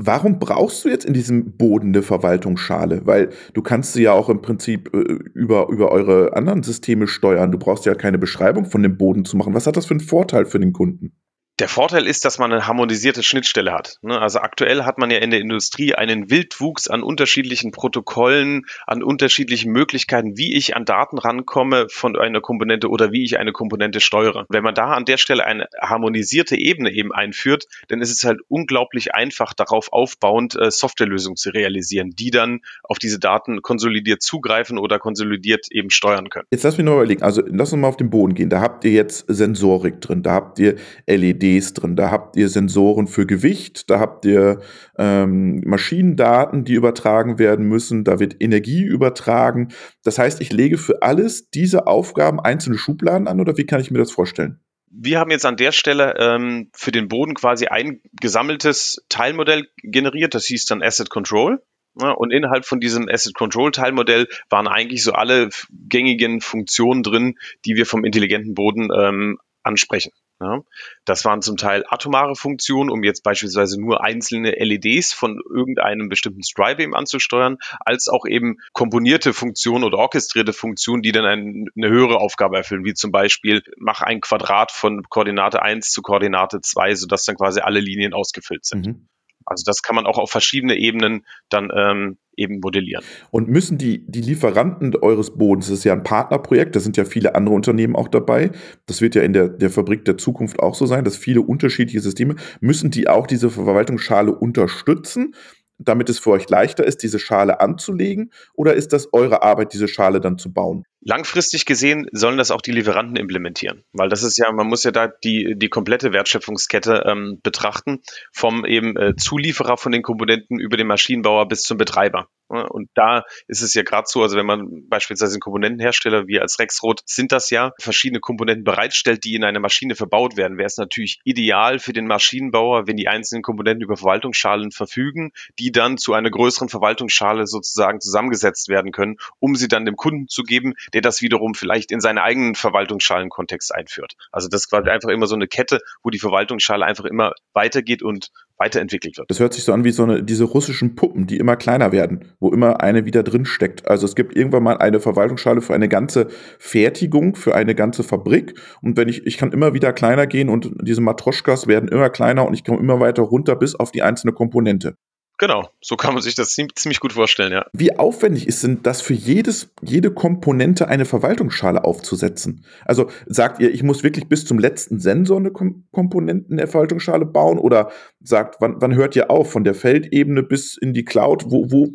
Warum 0.00 0.38
brauchst 0.38 0.84
du 0.84 0.88
jetzt 0.88 1.04
in 1.04 1.12
diesem 1.12 1.56
Boden 1.56 1.88
eine 1.88 2.02
Verwaltungsschale? 2.02 3.02
Weil 3.04 3.30
du 3.52 3.62
kannst 3.62 3.94
sie 3.94 4.02
ja 4.04 4.12
auch 4.12 4.28
im 4.28 4.40
Prinzip 4.40 4.94
äh, 4.94 4.98
über, 5.34 5.68
über 5.70 5.90
eure 5.90 6.36
anderen 6.36 6.62
Systeme 6.62 7.08
steuern. 7.08 7.50
Du 7.50 7.58
brauchst 7.58 7.84
ja 7.84 7.96
keine 7.96 8.16
Beschreibung 8.16 8.66
von 8.66 8.84
dem 8.84 8.96
Boden 8.96 9.24
zu 9.24 9.36
machen. 9.36 9.54
Was 9.54 9.66
hat 9.66 9.76
das 9.76 9.86
für 9.86 9.94
einen 9.94 10.00
Vorteil 10.00 10.46
für 10.46 10.60
den 10.60 10.72
Kunden? 10.72 11.12
Der 11.58 11.68
Vorteil 11.68 12.06
ist, 12.06 12.24
dass 12.24 12.38
man 12.38 12.52
eine 12.52 12.68
harmonisierte 12.68 13.24
Schnittstelle 13.24 13.72
hat. 13.72 13.98
Ne? 14.02 14.20
Also 14.20 14.38
aktuell 14.38 14.84
hat 14.84 14.96
man 14.98 15.10
ja 15.10 15.18
in 15.18 15.30
der 15.30 15.40
Industrie 15.40 15.92
einen 15.92 16.30
Wildwuchs 16.30 16.86
an 16.86 17.02
unterschiedlichen 17.02 17.72
Protokollen, 17.72 18.64
an 18.86 19.02
unterschiedlichen 19.02 19.72
Möglichkeiten, 19.72 20.36
wie 20.36 20.56
ich 20.56 20.76
an 20.76 20.84
Daten 20.84 21.18
rankomme 21.18 21.86
von 21.90 22.16
einer 22.16 22.40
Komponente 22.40 22.88
oder 22.88 23.10
wie 23.10 23.24
ich 23.24 23.40
eine 23.40 23.50
Komponente 23.50 23.98
steuere. 23.98 24.46
Wenn 24.48 24.62
man 24.62 24.76
da 24.76 24.92
an 24.92 25.04
der 25.04 25.16
Stelle 25.16 25.46
eine 25.46 25.66
harmonisierte 25.80 26.56
Ebene 26.56 26.92
eben 26.92 27.12
einführt, 27.12 27.66
dann 27.88 28.00
ist 28.00 28.12
es 28.12 28.22
halt 28.22 28.38
unglaublich 28.46 29.16
einfach, 29.16 29.52
darauf 29.52 29.92
aufbauend 29.92 30.54
äh, 30.54 30.70
Softwarelösungen 30.70 31.36
zu 31.36 31.50
realisieren, 31.50 32.10
die 32.16 32.30
dann 32.30 32.60
auf 32.84 33.00
diese 33.00 33.18
Daten 33.18 33.62
konsolidiert 33.62 34.22
zugreifen 34.22 34.78
oder 34.78 35.00
konsolidiert 35.00 35.66
eben 35.72 35.90
steuern 35.90 36.28
können. 36.30 36.46
Jetzt 36.52 36.62
lass 36.62 36.78
mich 36.78 36.84
noch 36.84 36.94
überlegen. 36.94 37.22
Also 37.22 37.42
lass 37.44 37.72
uns 37.72 37.80
mal 37.80 37.88
auf 37.88 37.96
den 37.96 38.10
Boden 38.10 38.34
gehen. 38.34 38.48
Da 38.48 38.60
habt 38.60 38.84
ihr 38.84 38.92
jetzt 38.92 39.24
Sensorik 39.26 40.00
drin, 40.00 40.22
da 40.22 40.34
habt 40.34 40.60
ihr 40.60 40.76
LED 41.06 41.47
LEDs 41.48 41.74
drin, 41.74 41.96
da 41.96 42.10
habt 42.10 42.36
ihr 42.36 42.48
Sensoren 42.48 43.06
für 43.06 43.26
Gewicht, 43.26 43.90
da 43.90 43.98
habt 43.98 44.24
ihr 44.24 44.60
ähm, 44.98 45.60
Maschinendaten, 45.64 46.64
die 46.64 46.74
übertragen 46.74 47.38
werden 47.38 47.66
müssen, 47.66 48.04
da 48.04 48.20
wird 48.20 48.36
Energie 48.40 48.82
übertragen. 48.82 49.68
Das 50.04 50.18
heißt, 50.18 50.40
ich 50.40 50.52
lege 50.52 50.78
für 50.78 51.02
alles 51.02 51.50
diese 51.50 51.86
Aufgaben 51.86 52.40
einzelne 52.40 52.78
Schubladen 52.78 53.28
an 53.28 53.40
oder 53.40 53.56
wie 53.56 53.66
kann 53.66 53.80
ich 53.80 53.90
mir 53.90 53.98
das 53.98 54.10
vorstellen? 54.10 54.60
Wir 54.90 55.18
haben 55.18 55.30
jetzt 55.30 55.44
an 55.44 55.56
der 55.56 55.72
Stelle 55.72 56.14
ähm, 56.18 56.70
für 56.74 56.92
den 56.92 57.08
Boden 57.08 57.34
quasi 57.34 57.66
ein 57.66 58.00
gesammeltes 58.20 59.04
Teilmodell 59.08 59.68
generiert, 59.82 60.34
das 60.34 60.46
hieß 60.46 60.64
dann 60.64 60.82
Asset 60.82 61.10
Control. 61.10 61.62
und 61.94 62.32
innerhalb 62.32 62.64
von 62.64 62.80
diesem 62.80 63.08
Asset 63.08 63.34
Control 63.34 63.70
Teilmodell 63.70 64.28
waren 64.48 64.66
eigentlich 64.66 65.02
so 65.02 65.12
alle 65.12 65.50
gängigen 65.70 66.40
Funktionen 66.40 67.02
drin, 67.02 67.34
die 67.64 67.74
wir 67.74 67.86
vom 67.86 68.04
intelligenten 68.04 68.54
Boden 68.54 68.88
ähm, 68.96 69.38
ansprechen. 69.62 70.12
Ja, 70.40 70.60
das 71.04 71.24
waren 71.24 71.42
zum 71.42 71.56
Teil 71.56 71.84
atomare 71.88 72.36
Funktionen, 72.36 72.90
um 72.90 73.02
jetzt 73.02 73.24
beispielsweise 73.24 73.80
nur 73.80 74.04
einzelne 74.04 74.52
LEDs 74.52 75.12
von 75.12 75.40
irgendeinem 75.50 76.08
bestimmten 76.08 76.42
eben 76.78 76.94
anzusteuern, 76.94 77.58
als 77.80 78.06
auch 78.08 78.24
eben 78.24 78.58
komponierte 78.72 79.32
Funktionen 79.32 79.82
oder 79.82 79.98
orchestrierte 79.98 80.52
Funktionen, 80.52 81.02
die 81.02 81.10
dann 81.10 81.24
ein, 81.24 81.66
eine 81.76 81.88
höhere 81.88 82.18
Aufgabe 82.18 82.56
erfüllen, 82.56 82.84
wie 82.84 82.94
zum 82.94 83.10
Beispiel 83.10 83.62
mach 83.78 84.00
ein 84.00 84.20
Quadrat 84.20 84.70
von 84.70 85.02
Koordinate 85.08 85.60
1 85.60 85.90
zu 85.90 86.02
Koordinate 86.02 86.60
2, 86.60 86.94
sodass 86.94 87.24
dann 87.24 87.36
quasi 87.36 87.60
alle 87.60 87.80
Linien 87.80 88.14
ausgefüllt 88.14 88.64
sind. 88.64 88.86
Mhm. 88.86 89.08
Also 89.48 89.64
das 89.64 89.82
kann 89.82 89.96
man 89.96 90.06
auch 90.06 90.18
auf 90.18 90.30
verschiedene 90.30 90.76
Ebenen 90.76 91.24
dann 91.48 91.70
ähm, 91.74 92.18
eben 92.38 92.60
modellieren. 92.60 93.04
Und 93.30 93.48
müssen 93.48 93.78
die, 93.78 94.06
die 94.06 94.20
Lieferanten 94.20 94.94
eures 94.96 95.36
Bodens, 95.36 95.66
das 95.66 95.78
ist 95.78 95.84
ja 95.84 95.92
ein 95.92 96.04
Partnerprojekt, 96.04 96.76
da 96.76 96.80
sind 96.80 96.96
ja 96.96 97.04
viele 97.04 97.34
andere 97.34 97.54
Unternehmen 97.54 97.96
auch 97.96 98.08
dabei, 98.08 98.52
das 98.86 99.00
wird 99.00 99.14
ja 99.14 99.22
in 99.22 99.32
der, 99.32 99.48
der 99.48 99.70
Fabrik 99.70 100.04
der 100.04 100.16
Zukunft 100.16 100.60
auch 100.60 100.74
so 100.74 100.86
sein, 100.86 101.04
dass 101.04 101.16
viele 101.16 101.42
unterschiedliche 101.42 102.00
Systeme, 102.00 102.36
müssen 102.60 102.90
die 102.90 103.08
auch 103.08 103.26
diese 103.26 103.50
Verwaltungsschale 103.50 104.32
unterstützen? 104.32 105.34
Damit 105.78 106.08
es 106.08 106.18
für 106.18 106.30
euch 106.30 106.48
leichter 106.48 106.84
ist, 106.84 107.02
diese 107.02 107.18
Schale 107.18 107.60
anzulegen? 107.60 108.32
Oder 108.54 108.74
ist 108.74 108.92
das 108.92 109.12
eure 109.12 109.42
Arbeit, 109.42 109.72
diese 109.72 109.88
Schale 109.88 110.20
dann 110.20 110.38
zu 110.38 110.52
bauen? 110.52 110.84
Langfristig 111.00 111.64
gesehen 111.64 112.08
sollen 112.12 112.38
das 112.38 112.50
auch 112.50 112.60
die 112.60 112.72
Lieferanten 112.72 113.16
implementieren, 113.16 113.84
weil 113.92 114.08
das 114.08 114.24
ist 114.24 114.36
ja, 114.36 114.50
man 114.50 114.66
muss 114.66 114.82
ja 114.82 114.90
da 114.90 115.06
die, 115.06 115.54
die 115.56 115.68
komplette 115.68 116.12
Wertschöpfungskette 116.12 117.04
ähm, 117.06 117.38
betrachten, 117.42 118.02
vom 118.32 118.64
eben 118.64 118.96
äh, 118.96 119.14
Zulieferer 119.16 119.76
von 119.76 119.92
den 119.92 120.02
Komponenten 120.02 120.58
über 120.58 120.76
den 120.76 120.88
Maschinenbauer 120.88 121.46
bis 121.46 121.62
zum 121.62 121.78
Betreiber. 121.78 122.28
Und 122.48 122.88
da 122.94 123.24
ist 123.46 123.60
es 123.60 123.74
ja 123.74 123.82
gerade 123.82 124.06
so, 124.08 124.22
also 124.22 124.36
wenn 124.36 124.46
man 124.46 124.88
beispielsweise 124.88 125.34
einen 125.34 125.40
Komponentenhersteller 125.40 126.26
wie 126.28 126.40
als 126.40 126.58
Rexroth 126.58 127.02
sind 127.04 127.30
das 127.30 127.50
ja 127.50 127.72
verschiedene 127.78 128.20
Komponenten 128.20 128.64
bereitstellt, 128.64 129.24
die 129.24 129.34
in 129.34 129.44
einer 129.44 129.60
Maschine 129.60 129.94
verbaut 129.94 130.38
werden, 130.38 130.56
wäre 130.56 130.66
es 130.66 130.78
natürlich 130.78 131.20
ideal 131.24 131.78
für 131.78 131.92
den 131.92 132.06
Maschinenbauer, 132.06 132.86
wenn 132.86 132.96
die 132.96 133.08
einzelnen 133.08 133.42
Komponenten 133.42 133.84
über 133.84 133.98
Verwaltungsschalen 133.98 134.70
verfügen, 134.70 135.32
die 135.58 135.67
dann 135.72 135.98
zu 135.98 136.14
einer 136.14 136.30
größeren 136.30 136.68
Verwaltungsschale 136.68 137.46
sozusagen 137.46 138.00
zusammengesetzt 138.00 138.68
werden 138.68 138.92
können, 138.92 139.16
um 139.38 139.56
sie 139.56 139.68
dann 139.68 139.84
dem 139.84 139.96
Kunden 139.96 140.28
zu 140.28 140.42
geben, 140.42 140.74
der 140.92 141.00
das 141.00 141.22
wiederum 141.22 141.54
vielleicht 141.54 141.90
in 141.90 142.00
seinen 142.00 142.18
eigenen 142.18 142.54
Verwaltungsschalenkontext 142.54 143.74
einführt. 143.74 144.14
Also 144.32 144.48
das 144.48 144.62
ist 144.62 144.70
quasi 144.70 144.90
einfach 144.90 145.10
immer 145.10 145.26
so 145.26 145.34
eine 145.34 145.48
Kette, 145.48 145.80
wo 146.02 146.10
die 146.10 146.18
Verwaltungsschale 146.18 146.84
einfach 146.84 147.04
immer 147.04 147.32
weitergeht 147.52 148.02
und 148.02 148.30
weiterentwickelt 148.58 149.16
wird. 149.18 149.30
Das 149.30 149.40
hört 149.40 149.54
sich 149.54 149.64
so 149.64 149.72
an 149.72 149.84
wie 149.84 149.92
so 149.92 150.02
eine, 150.02 150.22
diese 150.22 150.44
russischen 150.44 150.96
Puppen, 150.96 151.26
die 151.26 151.38
immer 151.38 151.56
kleiner 151.56 151.92
werden, 151.92 152.34
wo 152.40 152.50
immer 152.50 152.80
eine 152.80 153.04
wieder 153.04 153.22
drin 153.22 153.44
steckt. 153.44 153.86
Also 153.88 154.04
es 154.04 154.14
gibt 154.14 154.36
irgendwann 154.36 154.64
mal 154.64 154.78
eine 154.78 155.00
Verwaltungsschale 155.00 155.60
für 155.60 155.74
eine 155.74 155.88
ganze 155.88 156.28
Fertigung, 156.58 157.36
für 157.36 157.54
eine 157.54 157.74
ganze 157.74 158.02
Fabrik. 158.02 158.58
Und 158.82 158.96
wenn 158.96 159.08
ich, 159.08 159.26
ich 159.26 159.38
kann 159.38 159.52
immer 159.52 159.74
wieder 159.74 159.92
kleiner 159.92 160.26
gehen 160.26 160.48
und 160.48 160.70
diese 160.82 161.00
Matroschkas 161.00 161.66
werden 161.66 161.88
immer 161.88 162.10
kleiner 162.10 162.46
und 162.46 162.54
ich 162.54 162.64
komme 162.64 162.80
immer 162.80 163.00
weiter 163.00 163.22
runter 163.22 163.56
bis 163.56 163.74
auf 163.74 163.92
die 163.92 164.02
einzelne 164.02 164.32
Komponente. 164.32 164.96
Genau, 165.38 165.70
so 165.80 165.96
kann 165.96 166.14
man 166.14 166.22
sich 166.22 166.34
das 166.34 166.52
ziemlich 166.52 166.98
gut 166.98 167.12
vorstellen, 167.12 167.52
ja. 167.52 167.64
Wie 167.72 167.96
aufwendig 167.96 168.48
ist 168.48 168.64
denn 168.64 168.82
das 168.82 169.00
für 169.00 169.14
jedes, 169.14 169.70
jede 169.82 170.10
Komponente 170.10 170.88
eine 170.88 171.04
Verwaltungsschale 171.04 171.84
aufzusetzen? 171.84 172.64
Also 172.84 173.08
sagt 173.26 173.60
ihr, 173.60 173.72
ich 173.72 173.84
muss 173.84 174.02
wirklich 174.02 174.28
bis 174.28 174.44
zum 174.44 174.58
letzten 174.58 174.98
Sensor 174.98 175.38
eine 175.38 175.52
Kom 175.52 175.84
Komponenten 175.92 176.56
der 176.56 176.66
Verwaltungsschale 176.66 177.24
bauen 177.24 177.58
oder 177.58 177.90
sagt, 178.20 178.56
wann, 178.60 178.80
wann 178.80 178.96
hört 178.96 179.14
ihr 179.14 179.30
auf? 179.30 179.52
Von 179.52 179.62
der 179.62 179.74
Feldebene 179.74 180.42
bis 180.42 180.76
in 180.76 180.92
die 180.92 181.04
Cloud? 181.04 181.44
Wo, 181.46 181.70
wo, 181.70 181.88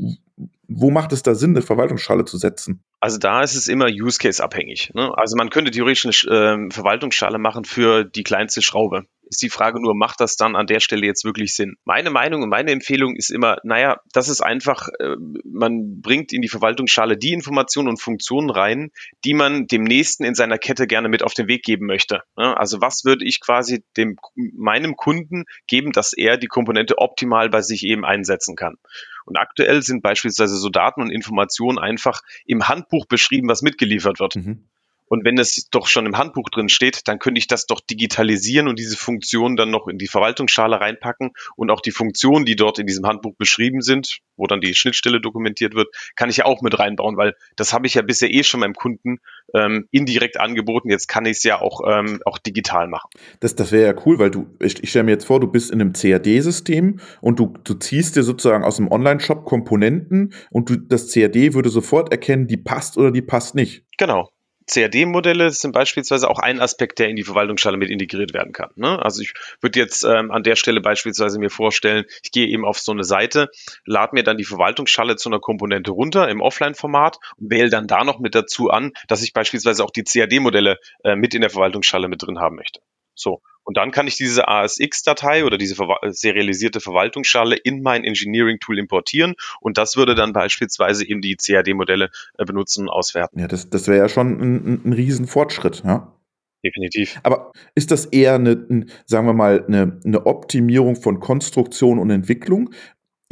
wo 0.68 0.90
macht 0.90 1.12
es 1.12 1.22
da 1.22 1.36
Sinn, 1.36 1.52
eine 1.52 1.62
Verwaltungsschale 1.62 2.24
zu 2.24 2.38
setzen? 2.38 2.82
Also 3.02 3.18
da 3.18 3.44
ist 3.44 3.56
es 3.56 3.68
immer 3.68 3.88
Use 3.88 4.20
Case 4.20 4.42
abhängig. 4.42 4.92
Ne? 4.94 5.12
Also 5.18 5.36
man 5.36 5.50
könnte 5.50 5.72
theoretisch 5.72 6.26
eine 6.28 6.68
äh, 6.68 6.74
Verwaltungsschale 6.74 7.40
machen 7.40 7.66
für 7.66 8.06
die 8.06 8.24
kleinste 8.24 8.62
Schraube 8.62 9.04
Ist 9.34 9.42
die 9.42 9.50
Frage 9.50 9.82
nur, 9.82 9.96
macht 9.96 10.20
das 10.20 10.36
dann 10.36 10.56
an 10.56 10.68
der 10.68 10.80
Stelle 10.80 11.08
jetzt 11.08 11.26
wirklich 11.26 11.56
Sinn? 11.56 11.76
Meine 11.86 12.12
Meinung 12.12 12.44
und 12.44 12.50
meine 12.50 12.70
Empfehlung 12.70 13.16
ist 13.16 13.32
immer, 13.32 13.58
naja, 13.64 14.00
das 14.14 14.30
ist 14.30 14.42
einfach, 14.42 14.90
äh, 15.00 15.16
man 15.44 16.02
bringt 16.02 16.32
in 16.32 16.44
die 16.44 16.50
Verwaltungsschale 16.50 17.18
die 17.18 17.34
Informationen 17.34 17.90
und 17.90 18.00
Funktionen 18.00 18.52
rein, 18.52 18.92
die 19.26 19.34
man 19.34 19.66
dem 19.66 19.86
Nächsten 19.86 20.24
in 20.24 20.36
seiner 20.36 20.60
Kette 20.60 20.86
gerne 20.86 21.10
mit 21.10 21.24
auf 21.24 21.34
den 21.34 21.48
Weg 21.48 21.64
geben 21.64 21.88
möchte. 21.88 22.22
Also 22.36 22.80
was 22.80 23.06
würde 23.06 23.26
ich 23.26 23.42
quasi 23.42 23.84
dem, 23.98 24.18
meinem 24.36 24.96
Kunden 24.96 25.46
geben, 25.66 25.94
dass 25.94 26.14
er 26.14 26.38
die 26.38 26.46
Komponente 26.46 27.00
optimal 27.00 27.50
bei 27.50 27.64
sich 27.64 27.84
eben 27.84 28.06
einsetzen 28.06 28.56
kann? 28.56 28.76
Und 29.26 29.38
aktuell 29.38 29.82
sind 29.82 30.04
beispielsweise 30.04 30.58
so 30.58 30.70
Daten 30.70 31.02
und 31.02 31.10
Informationen 31.10 31.80
einfach 31.80 32.22
im 32.46 32.68
Handbuch 32.68 33.08
beschrieben, 33.08 33.50
was 33.50 33.64
mitgeliefert 33.64 34.20
wird. 34.20 34.36
Mhm. 34.36 34.68
Und 35.08 35.26
wenn 35.26 35.38
es 35.38 35.68
doch 35.70 35.88
schon 35.88 36.06
im 36.06 36.18
Handbuch 36.18 36.50
drin 36.50 36.70
steht, 36.70 37.08
dann 37.08 37.20
könnte 37.20 37.40
ich 37.40 37.48
das 37.48 37.66
doch 37.66 37.82
digitalisieren 37.82 38.68
und 38.68 38.80
diese 38.80 38.98
Funktion 38.98 39.56
dann 39.56 39.70
noch 39.70 39.88
in 39.88 39.98
die 39.98 40.08
Verwaltungsschale 40.08 40.80
reinpacken 40.80 41.32
und 41.56 41.72
auch 41.72 41.82
die 41.82 41.92
Funktionen, 41.92 42.46
die 42.46 42.56
dort 42.56 42.80
in 42.80 42.88
diesem 42.88 43.06
Handbuch 43.06 43.36
beschrieben 43.38 43.82
sind, 43.82 44.20
wo 44.38 44.48
dann 44.48 44.62
die 44.62 44.74
Schnittstelle 44.76 45.22
dokumentiert 45.22 45.76
wird, 45.76 45.88
kann 46.16 46.30
ich 46.30 46.38
ja 46.38 46.46
auch 46.46 46.62
mit 46.62 46.78
reinbauen, 46.80 47.18
weil 47.18 47.36
das 47.56 47.74
habe 47.74 47.88
ich 47.88 47.94
ja 47.94 48.02
bisher 48.02 48.32
eh 48.32 48.44
schon 48.44 48.62
meinem 48.62 48.74
Kunden 48.74 49.20
ähm, 49.54 49.88
indirekt 49.92 50.40
angeboten. 50.40 50.90
Jetzt 50.90 51.08
kann 51.08 51.26
ich 51.26 51.38
es 51.38 51.44
ja 51.44 51.62
auch, 51.62 51.82
ähm, 51.88 52.22
auch 52.26 52.38
digital 52.38 52.88
machen. 52.88 53.10
Das, 53.40 53.56
das 53.56 53.72
wäre 53.72 53.96
ja 53.96 54.02
cool, 54.06 54.20
weil 54.20 54.32
du, 54.32 54.48
ich, 54.60 54.82
ich 54.84 54.90
stelle 54.90 55.04
mir 55.04 55.12
jetzt 55.12 55.26
vor, 55.26 55.40
du 55.40 55.48
bist 55.48 55.72
in 55.72 55.82
einem 55.82 55.94
CAD-System 55.94 57.00
und 57.22 57.40
du, 57.40 57.54
du 57.64 57.74
ziehst 57.76 58.16
dir 58.16 58.24
sozusagen 58.24 58.64
aus 58.64 58.78
dem 58.78 58.92
Online-Shop 58.92 59.46
Komponenten 59.46 60.34
und 60.50 60.70
du, 60.70 60.78
das 60.78 61.12
CAD 61.12 61.54
würde 61.54 61.70
sofort 61.70 62.12
erkennen, 62.12 62.48
die 62.48 62.58
passt 62.58 62.98
oder 62.98 63.12
die 63.12 63.22
passt 63.22 63.56
nicht. 63.56 63.86
Genau. 63.98 64.30
CAD-Modelle 64.68 65.50
sind 65.52 65.72
beispielsweise 65.72 66.30
auch 66.30 66.40
ein 66.40 66.60
Aspekt, 66.62 67.00
der 67.00 67.10
in 67.10 67.16
die 67.16 67.24
Verwaltungsschale 67.24 67.78
mit 67.78 67.90
integriert 67.90 68.34
werden 68.34 68.54
kann. 68.54 68.70
Ne? 68.76 69.00
Also 69.04 69.22
ich 69.22 69.34
würde 69.62 69.80
jetzt 69.80 70.04
ähm, 70.04 70.32
an 70.32 70.44
der 70.44 70.56
Stelle 70.56 70.82
beispielsweise 70.82 71.40
mir 71.40 71.50
vorstellen, 71.50 72.06
ich 72.24 72.32
gehe 72.32 72.48
eben 72.48 72.66
auf 72.66 72.80
so 72.80 72.92
eine 72.92 73.04
Seite, 73.04 73.50
lade 73.86 74.16
mir 74.16 74.24
dann 74.24 74.38
die 74.38 74.44
Verwaltungsschale 74.44 75.16
zu 75.16 75.30
einer 75.30 75.40
Komponente 75.40 75.92
runter 75.92 76.30
im 76.30 76.42
Offline-Format 76.42 77.18
und 77.38 77.52
wähle 77.52 77.70
dann 77.70 77.88
da 77.88 78.04
noch 78.04 78.20
mit 78.20 78.36
dazu 78.36 78.70
an, 78.70 78.92
dass 79.08 79.24
ich 79.24 79.34
beispielsweise 79.34 79.84
auch 79.84 79.92
die 79.92 80.04
CAD-Modelle 80.04 80.80
äh, 81.04 81.16
mit 81.16 81.34
in 81.34 81.42
der 81.42 81.50
Verwaltungsschale 81.50 82.08
mit 82.08 82.22
drin 82.22 82.40
haben 82.40 82.56
möchte. 82.56 82.80
So. 83.16 83.42
Und 83.64 83.78
dann 83.78 83.92
kann 83.92 84.08
ich 84.08 84.18
diese 84.18 84.48
ASX-Datei 84.48 85.46
oder 85.46 85.58
diese 85.58 85.76
serialisierte 86.10 86.82
Verwaltungsschale 86.82 87.56
in 87.56 87.82
mein 87.82 88.04
Engineering-Tool 88.04 88.78
importieren 88.78 89.36
und 89.62 89.78
das 89.78 89.96
würde 89.96 90.16
dann 90.16 90.34
beispielsweise 90.34 91.08
eben 91.08 91.22
die 91.22 91.38
CAD-Modelle 91.38 92.10
äh, 92.38 92.46
benutzen 92.46 92.84
und 92.84 92.90
auswerten. 92.90 93.40
Ja, 93.40 93.48
das, 93.48 93.70
das 93.70 93.88
wäre 93.88 94.00
ja 94.00 94.10
schon 94.10 94.42
ein, 94.42 94.82
ein 94.86 94.94
Riesenfortschritt, 94.94 95.84
ja. 95.86 96.14
Definitiv. 96.66 97.20
Aber 97.24 97.52
ist 97.76 97.92
das 97.92 98.06
eher 98.06 98.36
eine, 98.36 98.86
sagen 99.06 99.28
wir 99.28 99.34
mal, 99.34 99.66
eine, 99.68 100.00
eine 100.06 100.26
Optimierung 100.26 100.96
von 100.96 101.20
Konstruktion 101.20 102.00
und 102.00 102.10
Entwicklung? 102.10 102.74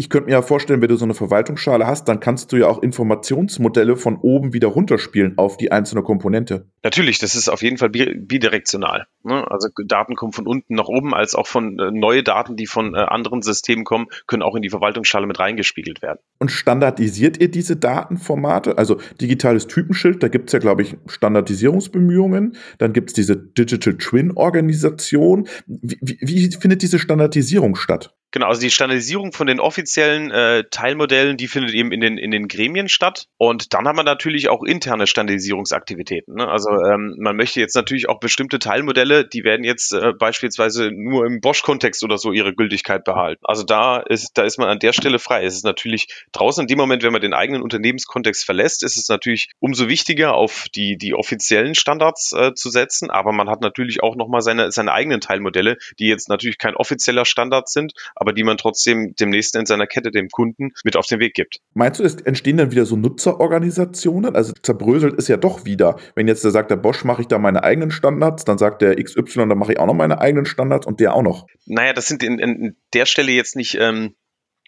ich 0.01 0.09
könnte 0.09 0.25
mir 0.25 0.31
ja 0.31 0.41
vorstellen, 0.41 0.81
wenn 0.81 0.89
du 0.89 0.95
so 0.95 1.05
eine 1.05 1.13
Verwaltungsschale 1.13 1.85
hast, 1.85 2.07
dann 2.07 2.19
kannst 2.19 2.51
du 2.51 2.57
ja 2.57 2.67
auch 2.67 2.81
Informationsmodelle 2.81 3.95
von 3.95 4.17
oben 4.17 4.51
wieder 4.51 4.69
runterspielen 4.69 5.37
auf 5.37 5.57
die 5.57 5.71
einzelne 5.71 6.01
Komponente. 6.01 6.70
Natürlich, 6.83 7.19
das 7.19 7.35
ist 7.35 7.47
auf 7.47 7.61
jeden 7.61 7.77
Fall 7.77 7.89
bidirektional. 7.89 9.05
Ne? 9.23 9.45
Also 9.49 9.69
Daten 9.85 10.15
kommen 10.15 10.33
von 10.33 10.47
unten 10.47 10.75
nach 10.75 10.87
oben, 10.87 11.13
als 11.13 11.35
auch 11.35 11.45
von 11.45 11.77
äh, 11.77 11.91
neue 11.91 12.23
Daten, 12.23 12.55
die 12.55 12.65
von 12.65 12.95
äh, 12.95 12.97
anderen 12.97 13.43
Systemen 13.43 13.83
kommen, 13.83 14.07
können 14.25 14.41
auch 14.41 14.55
in 14.55 14.63
die 14.63 14.69
Verwaltungsschale 14.69 15.27
mit 15.27 15.39
reingespiegelt 15.39 16.01
werden. 16.01 16.19
Und 16.39 16.49
standardisiert 16.49 17.39
ihr 17.39 17.51
diese 17.51 17.75
Datenformate? 17.75 18.79
Also 18.79 18.99
digitales 19.19 19.67
Typenschild, 19.67 20.23
da 20.23 20.27
gibt 20.27 20.49
es 20.49 20.53
ja, 20.53 20.59
glaube 20.59 20.81
ich, 20.81 20.97
Standardisierungsbemühungen. 21.07 22.57
Dann 22.79 22.93
gibt 22.93 23.11
es 23.11 23.13
diese 23.13 23.37
Digital 23.37 23.97
Twin-Organisation. 23.97 25.47
Wie, 25.67 25.97
wie, 26.01 26.17
wie 26.21 26.57
findet 26.59 26.81
diese 26.81 26.97
Standardisierung 26.97 27.75
statt? 27.75 28.15
Genau, 28.31 28.47
also 28.47 28.61
die 28.61 28.71
Standardisierung 28.71 29.33
von 29.33 29.47
den 29.47 29.59
offiziellen 29.59 30.31
äh, 30.31 30.63
Teilmodellen, 30.71 31.35
die 31.35 31.49
findet 31.49 31.73
eben 31.73 31.91
in 31.91 31.99
den, 31.99 32.17
in 32.17 32.31
den 32.31 32.47
Gremien 32.47 32.87
statt. 32.87 33.27
Und 33.37 33.73
dann 33.73 33.85
haben 33.87 33.97
wir 33.97 34.03
natürlich 34.03 34.47
auch 34.47 34.63
interne 34.63 35.05
Standardisierungsaktivitäten. 35.05 36.35
Ne? 36.35 36.47
Also 36.47 36.70
ähm, 36.71 37.15
man 37.19 37.35
möchte 37.35 37.59
jetzt 37.59 37.75
natürlich 37.75 38.09
auch 38.09 38.19
bestimmte 38.19 38.59
Teilmodelle, 38.59 39.25
die 39.27 39.43
werden 39.43 39.63
jetzt 39.63 39.93
äh, 39.93 40.13
beispielsweise 40.17 40.91
nur 40.91 41.25
im 41.25 41.41
Bosch-Kontext 41.41 42.03
oder 42.03 42.17
so 42.17 42.31
ihre 42.31 42.53
Gültigkeit 42.53 43.03
behalten. 43.03 43.41
Also 43.43 43.63
da 43.63 43.97
ist, 43.97 44.37
da 44.37 44.43
ist 44.43 44.57
man 44.57 44.69
an 44.69 44.79
der 44.79 44.93
Stelle 44.93 45.19
frei. 45.19 45.43
Es 45.43 45.55
ist 45.55 45.65
natürlich 45.65 46.07
draußen 46.31 46.61
in 46.61 46.67
dem 46.67 46.77
Moment, 46.77 47.03
wenn 47.03 47.11
man 47.11 47.21
den 47.21 47.33
eigenen 47.33 47.61
Unternehmenskontext 47.61 48.45
verlässt, 48.45 48.83
ist 48.83 48.97
es 48.97 49.09
natürlich 49.09 49.49
umso 49.59 49.87
wichtiger, 49.87 50.33
auf 50.33 50.65
die, 50.75 50.97
die 50.97 51.13
offiziellen 51.13 51.75
Standards 51.75 52.33
äh, 52.33 52.53
zu 52.53 52.69
setzen. 52.69 53.09
Aber 53.09 53.31
man 53.31 53.49
hat 53.49 53.61
natürlich 53.61 54.03
auch 54.03 54.15
nochmal 54.15 54.41
seine, 54.41 54.71
seine 54.71 54.93
eigenen 54.93 55.21
Teilmodelle, 55.21 55.77
die 55.99 56.07
jetzt 56.07 56.29
natürlich 56.29 56.57
kein 56.57 56.75
offizieller 56.75 57.25
Standard 57.25 57.69
sind, 57.69 57.93
aber 58.15 58.33
die 58.33 58.43
man 58.43 58.57
trotzdem 58.57 59.15
dem 59.15 59.29
Nächsten 59.29 59.59
in 59.59 59.65
seiner 59.65 59.87
Kette, 59.87 60.11
dem 60.11 60.29
Kunden, 60.29 60.71
mit 60.83 60.95
auf 60.95 61.07
den 61.07 61.19
Weg 61.19 61.33
gibt. 61.33 61.59
Meinst 61.73 61.99
du, 61.99 62.03
es 62.03 62.15
entstehen 62.15 62.57
dann 62.57 62.71
wieder 62.71 62.85
so 62.85 62.95
Nutzerorganisationen? 62.95 64.35
Also 64.35 64.53
zerbröselt 64.61 65.15
ist 65.15 65.27
ja 65.27 65.37
doch 65.37 65.65
wieder. 65.65 65.97
Wenn 66.15 66.27
jetzt 66.27 66.43
der 66.43 66.51
sagt, 66.61 66.71
der 66.71 66.77
Bosch 66.77 67.03
mache 67.03 67.21
ich 67.21 67.27
da 67.27 67.37
meine 67.37 67.63
eigenen 67.63 67.91
Standards, 67.91 68.45
dann 68.45 68.57
sagt 68.57 68.81
der 68.81 68.95
XY, 68.95 69.49
dann 69.49 69.57
mache 69.57 69.73
ich 69.73 69.79
auch 69.79 69.87
noch 69.87 69.93
meine 69.93 70.19
eigenen 70.19 70.45
Standards 70.45 70.87
und 70.87 70.99
der 70.99 71.13
auch 71.13 71.23
noch. 71.23 71.47
Naja, 71.65 71.93
das 71.93 72.07
sind 72.07 72.23
in, 72.23 72.39
in 72.39 72.77
der 72.93 73.05
Stelle 73.05 73.31
jetzt 73.31 73.55
nicht 73.55 73.77
ähm, 73.79 74.15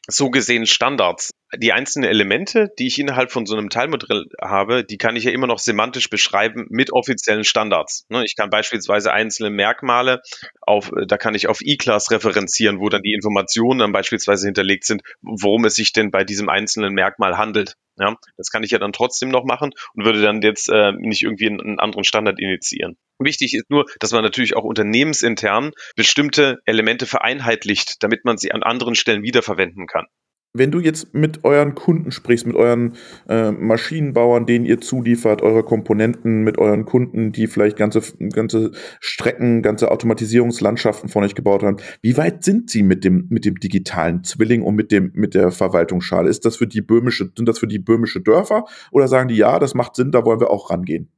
so 0.08 0.30
gesehen 0.30 0.66
Standards 0.66 1.32
die 1.58 1.74
einzelnen 1.74 2.10
Elemente, 2.10 2.70
die 2.80 2.88
ich 2.88 3.00
innerhalb 3.00 3.32
von 3.32 3.46
so 3.46 3.56
einem 3.56 3.70
Teilmodell 3.70 4.26
habe, 4.42 4.84
die 4.84 4.98
kann 4.98 5.16
ich 5.16 5.26
ja 5.26 5.32
immer 5.32 5.48
noch 5.48 5.60
semantisch 5.60 6.10
beschreiben 6.10 6.66
mit 6.70 6.92
offiziellen 6.92 7.44
Standards. 7.44 8.06
Ne, 8.10 8.24
ich 8.26 8.36
kann 8.36 8.50
beispielsweise 8.50 9.12
einzelne 9.12 9.50
Merkmale 9.50 10.22
auf, 10.62 10.92
da 11.08 11.18
kann 11.18 11.36
ich 11.36 11.48
auf 11.48 11.60
E-Class 11.62 12.12
referenzieren, 12.12 12.80
wo 12.80 12.90
dann 12.90 13.04
die 13.04 13.14
Informationen 13.14 13.80
dann 13.80 13.92
beispielsweise 13.92 14.48
hinterlegt 14.48 14.86
sind, 14.86 15.04
worum 15.22 15.66
es 15.66 15.76
sich 15.76 15.94
denn 15.94 16.12
bei 16.12 16.24
diesem 16.24 16.50
einzelnen 16.50 16.94
Merkmal 16.94 17.38
handelt. 17.38 17.76
Ja, 18.00 18.16
das 18.38 18.50
kann 18.50 18.64
ich 18.64 18.72
ja 18.72 18.80
dann 18.80 18.92
trotzdem 18.92 19.30
noch 19.30 19.44
machen 19.44 19.72
und 19.94 20.06
würde 20.06 20.22
dann 20.22 20.42
jetzt 20.42 20.68
äh, 20.70 20.94
nicht 20.94 21.22
irgendwie 21.22 21.48
einen, 21.48 21.62
einen 21.62 21.80
anderen 21.80 22.04
Standard 22.04 22.40
initiieren. 22.40 22.98
Wichtig 23.20 23.54
ist 23.54 23.70
nur, 23.70 23.86
dass 24.00 24.12
man 24.12 24.24
natürlich 24.24 24.56
auch 24.56 24.64
unternehmensintern 24.64 25.72
bestimmte 25.96 26.60
Elemente 26.66 27.06
vereinheitlicht, 27.06 28.02
damit 28.02 28.26
man 28.26 28.38
sie 28.38 28.52
an 28.52 28.64
anderen 28.64 28.96
Stellen 28.96 29.22
wiederverwenden 29.22 29.86
kann 29.86 30.08
wenn 30.54 30.72
du 30.72 30.80
jetzt 30.80 31.14
mit 31.16 31.44
euren 31.44 31.74
Kunden 31.74 32.12
sprichst, 32.12 32.46
mit 32.46 32.56
euren 32.56 32.94
äh, 33.28 33.52
Maschinenbauern, 33.52 34.46
denen 34.46 34.66
ihr 34.66 34.80
zuliefert, 34.80 35.42
eure 35.42 35.64
Komponenten, 35.64 36.44
mit 36.44 36.60
euren 36.60 36.86
Kunden, 36.86 37.32
die 37.32 37.48
vielleicht 37.48 37.76
ganze, 37.76 38.02
ganze 38.30 38.72
Strecken, 39.00 39.64
ganze 39.64 39.90
Automatisierungslandschaften 39.90 41.10
von 41.10 41.24
euch 41.24 41.34
gebaut 41.34 41.64
haben, 41.64 41.78
wie 42.02 42.18
weit 42.18 42.44
sind 42.44 42.70
sie 42.70 42.84
mit 42.84 43.04
dem, 43.04 43.26
mit 43.30 43.46
dem 43.46 43.56
digitalen 43.56 44.24
Zwilling 44.24 44.62
und 44.62 44.76
mit 44.76 44.92
dem, 44.92 45.12
mit 45.16 45.34
der 45.34 45.50
Verwaltungsschale? 45.52 46.30
Ist 46.30 46.46
das 46.46 46.58
für 46.58 46.68
die 46.68 46.82
böhmische, 46.82 47.32
sind 47.36 47.50
das 47.50 47.58
für 47.58 47.68
die 47.68 47.80
böhmische 47.80 48.22
Dörfer 48.22 48.66
oder 48.92 49.08
sagen 49.08 49.30
die, 49.30 49.36
ja, 49.36 49.58
das 49.58 49.74
macht 49.74 49.96
Sinn, 49.96 50.12
da 50.12 50.24
wollen 50.24 50.40
wir 50.40 50.52
auch 50.52 50.70
rangehen? 50.70 51.10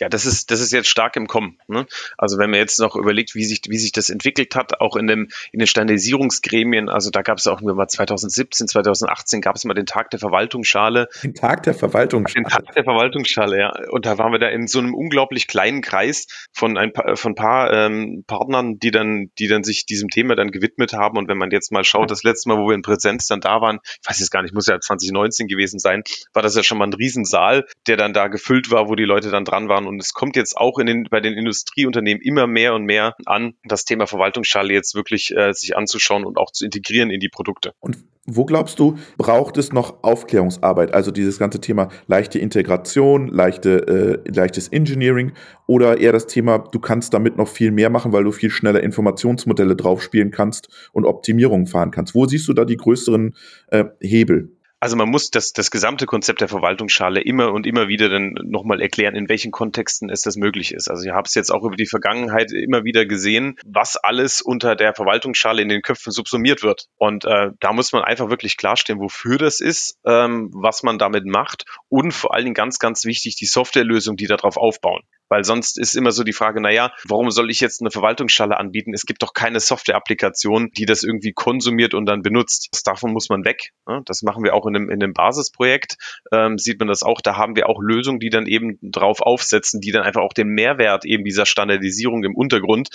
Ja, 0.00 0.08
das 0.08 0.26
ist, 0.26 0.50
das 0.50 0.60
ist 0.60 0.72
jetzt 0.72 0.88
stark 0.88 1.16
im 1.16 1.26
Kommen. 1.26 1.58
Ne? 1.68 1.86
Also 2.18 2.38
wenn 2.38 2.50
man 2.50 2.58
jetzt 2.58 2.78
noch 2.80 2.96
überlegt, 2.96 3.34
wie 3.34 3.44
sich, 3.44 3.62
wie 3.68 3.78
sich 3.78 3.92
das 3.92 4.10
entwickelt 4.10 4.54
hat, 4.54 4.80
auch 4.80 4.96
in, 4.96 5.06
dem, 5.06 5.28
in 5.52 5.58
den 5.58 5.66
Standardisierungsgremien, 5.66 6.88
also 6.88 7.10
da 7.10 7.22
gab 7.22 7.38
es 7.38 7.46
auch 7.46 7.60
mal 7.60 7.86
2017, 7.86 8.68
2018 8.68 9.40
gab 9.40 9.56
es 9.56 9.64
mal 9.64 9.74
den 9.74 9.86
Tag 9.86 10.10
der 10.10 10.18
Verwaltungsschale. 10.18 11.08
Den 11.22 11.34
Tag 11.34 11.62
der 11.64 11.74
Verwaltungsschale. 11.74 12.44
Den 12.44 12.50
Tag 12.50 12.74
der 12.74 12.84
Verwaltungsschale, 12.84 13.58
ja. 13.58 13.72
Und 13.90 14.06
da 14.06 14.18
waren 14.18 14.32
wir 14.32 14.38
da 14.38 14.48
in 14.48 14.66
so 14.66 14.78
einem 14.78 14.94
unglaublich 14.94 15.46
kleinen 15.46 15.82
Kreis 15.82 16.26
von 16.52 16.76
ein 16.76 16.92
paar, 16.92 17.16
von 17.16 17.32
ein 17.32 17.36
paar 17.36 17.72
ähm, 17.72 18.24
Partnern, 18.26 18.78
die 18.78 18.90
dann, 18.90 19.30
die 19.38 19.48
dann 19.48 19.64
sich 19.64 19.86
diesem 19.86 20.08
Thema 20.08 20.34
dann 20.34 20.50
gewidmet 20.50 20.92
haben. 20.92 21.18
Und 21.18 21.28
wenn 21.28 21.38
man 21.38 21.50
jetzt 21.50 21.72
mal 21.72 21.84
schaut, 21.84 22.10
das 22.10 22.22
letzte 22.22 22.48
Mal, 22.48 22.58
wo 22.58 22.68
wir 22.68 22.74
in 22.74 22.82
Präsenz 22.82 23.26
dann 23.26 23.40
da 23.40 23.60
waren, 23.60 23.78
ich 23.84 24.08
weiß 24.08 24.18
jetzt 24.20 24.30
gar 24.30 24.42
nicht, 24.42 24.54
muss 24.54 24.66
ja 24.66 24.80
2019 24.80 25.48
gewesen 25.48 25.78
sein, 25.78 26.02
war 26.32 26.42
das 26.42 26.56
ja 26.56 26.62
schon 26.62 26.78
mal 26.78 26.86
ein 26.86 26.92
Riesensaal, 26.94 27.66
der 27.86 27.96
dann 27.96 28.12
da 28.12 28.28
gefüllt 28.28 28.70
war, 28.70 28.88
wo 28.88 28.94
die 28.94 29.04
Leute 29.04 29.30
dann 29.30 29.44
dran 29.44 29.68
waren 29.68 29.83
und 29.86 30.00
es 30.00 30.12
kommt 30.12 30.36
jetzt 30.36 30.56
auch 30.56 30.78
in 30.78 30.86
den, 30.86 31.04
bei 31.10 31.20
den 31.20 31.34
Industrieunternehmen 31.34 32.22
immer 32.22 32.46
mehr 32.46 32.74
und 32.74 32.84
mehr 32.84 33.14
an, 33.26 33.54
das 33.64 33.84
Thema 33.84 34.06
Verwaltungsschale 34.06 34.72
jetzt 34.72 34.94
wirklich 34.94 35.34
äh, 35.36 35.52
sich 35.52 35.76
anzuschauen 35.76 36.24
und 36.24 36.38
auch 36.38 36.50
zu 36.50 36.64
integrieren 36.64 37.10
in 37.10 37.20
die 37.20 37.28
Produkte. 37.28 37.72
Und 37.80 37.98
wo 38.26 38.46
glaubst 38.46 38.78
du, 38.78 38.96
braucht 39.18 39.58
es 39.58 39.72
noch 39.72 40.02
Aufklärungsarbeit? 40.02 40.94
Also 40.94 41.10
dieses 41.10 41.38
ganze 41.38 41.60
Thema 41.60 41.88
leichte 42.06 42.38
Integration, 42.38 43.28
leichte, 43.28 44.22
äh, 44.24 44.30
leichtes 44.30 44.68
Engineering 44.68 45.32
oder 45.66 45.98
eher 45.98 46.12
das 46.12 46.26
Thema, 46.26 46.58
du 46.58 46.78
kannst 46.78 47.12
damit 47.12 47.36
noch 47.36 47.48
viel 47.48 47.70
mehr 47.70 47.90
machen, 47.90 48.12
weil 48.12 48.24
du 48.24 48.32
viel 48.32 48.48
schneller 48.48 48.82
Informationsmodelle 48.82 49.76
draufspielen 49.76 50.30
kannst 50.30 50.68
und 50.92 51.04
Optimierungen 51.04 51.66
fahren 51.66 51.90
kannst. 51.90 52.14
Wo 52.14 52.24
siehst 52.24 52.48
du 52.48 52.54
da 52.54 52.64
die 52.64 52.78
größeren 52.78 53.34
äh, 53.68 53.84
Hebel? 54.00 54.56
Also 54.84 54.96
man 54.96 55.08
muss 55.08 55.30
das, 55.30 55.54
das 55.54 55.70
gesamte 55.70 56.04
Konzept 56.04 56.42
der 56.42 56.48
Verwaltungsschale 56.48 57.22
immer 57.22 57.54
und 57.54 57.66
immer 57.66 57.88
wieder 57.88 58.10
dann 58.10 58.34
nochmal 58.44 58.82
erklären, 58.82 59.14
in 59.14 59.30
welchen 59.30 59.50
Kontexten 59.50 60.10
es 60.10 60.20
das 60.20 60.36
möglich 60.36 60.74
ist. 60.74 60.90
Also 60.90 61.06
ich 61.06 61.10
habe 61.10 61.24
es 61.26 61.34
jetzt 61.34 61.50
auch 61.50 61.64
über 61.64 61.76
die 61.76 61.86
Vergangenheit 61.86 62.52
immer 62.52 62.84
wieder 62.84 63.06
gesehen, 63.06 63.56
was 63.64 63.96
alles 63.96 64.42
unter 64.42 64.76
der 64.76 64.92
Verwaltungsschale 64.92 65.62
in 65.62 65.70
den 65.70 65.80
Köpfen 65.80 66.12
subsumiert 66.12 66.62
wird. 66.62 66.88
Und 66.98 67.24
äh, 67.24 67.52
da 67.60 67.72
muss 67.72 67.94
man 67.94 68.02
einfach 68.02 68.28
wirklich 68.28 68.58
klarstellen, 68.58 69.00
wofür 69.00 69.38
das 69.38 69.60
ist, 69.60 69.96
ähm, 70.04 70.50
was 70.52 70.82
man 70.82 70.98
damit 70.98 71.24
macht 71.24 71.64
und 71.88 72.12
vor 72.12 72.34
allen 72.34 72.44
Dingen 72.44 72.52
ganz, 72.52 72.78
ganz 72.78 73.06
wichtig, 73.06 73.36
die 73.36 73.46
Softwarelösung, 73.46 74.16
die 74.16 74.26
darauf 74.26 74.58
aufbauen. 74.58 75.00
Weil 75.28 75.44
sonst 75.44 75.78
ist 75.78 75.94
immer 75.94 76.12
so 76.12 76.22
die 76.22 76.32
Frage, 76.32 76.60
naja, 76.60 76.92
warum 77.08 77.30
soll 77.30 77.50
ich 77.50 77.60
jetzt 77.60 77.80
eine 77.80 77.90
Verwaltungsschale 77.90 78.58
anbieten? 78.58 78.92
Es 78.92 79.06
gibt 79.06 79.22
doch 79.22 79.32
keine 79.32 79.60
Software-Applikation, 79.60 80.70
die 80.76 80.84
das 80.84 81.02
irgendwie 81.02 81.32
konsumiert 81.32 81.94
und 81.94 82.06
dann 82.06 82.22
benutzt. 82.22 82.68
Davon 82.84 83.12
muss 83.12 83.28
man 83.28 83.44
weg. 83.44 83.72
Ne? 83.86 84.02
Das 84.04 84.22
machen 84.22 84.44
wir 84.44 84.54
auch 84.54 84.66
in 84.66 84.76
einem, 84.76 84.90
in 84.90 85.02
einem 85.02 85.14
Basisprojekt, 85.14 85.96
ähm, 86.32 86.58
sieht 86.58 86.78
man 86.78 86.88
das 86.88 87.02
auch. 87.02 87.20
Da 87.20 87.36
haben 87.36 87.56
wir 87.56 87.68
auch 87.68 87.80
Lösungen, 87.80 88.20
die 88.20 88.30
dann 88.30 88.46
eben 88.46 88.78
drauf 88.82 89.20
aufsetzen, 89.20 89.80
die 89.80 89.92
dann 89.92 90.02
einfach 90.02 90.22
auch 90.22 90.32
den 90.32 90.48
Mehrwert 90.48 91.04
eben 91.04 91.24
dieser 91.24 91.46
Standardisierung 91.46 92.24
im 92.24 92.34
Untergrund 92.34 92.90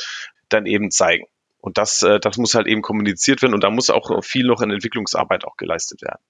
dann 0.49 0.65
eben 0.65 0.91
zeigen. 0.91 1.25
Und 1.61 1.77
das, 1.77 2.03
äh, 2.03 2.19
das 2.19 2.37
muss 2.37 2.55
halt 2.55 2.67
eben 2.67 2.81
kommuniziert 2.81 3.41
werden 3.41 3.53
und 3.53 3.63
da 3.63 3.69
muss 3.69 3.89
auch 3.89 4.23
viel 4.23 4.45
noch 4.45 4.61
in 4.61 4.71
Entwicklungsarbeit 4.71 5.45
auch 5.45 5.57
geleistet 5.57 6.01
werden. 6.01 6.21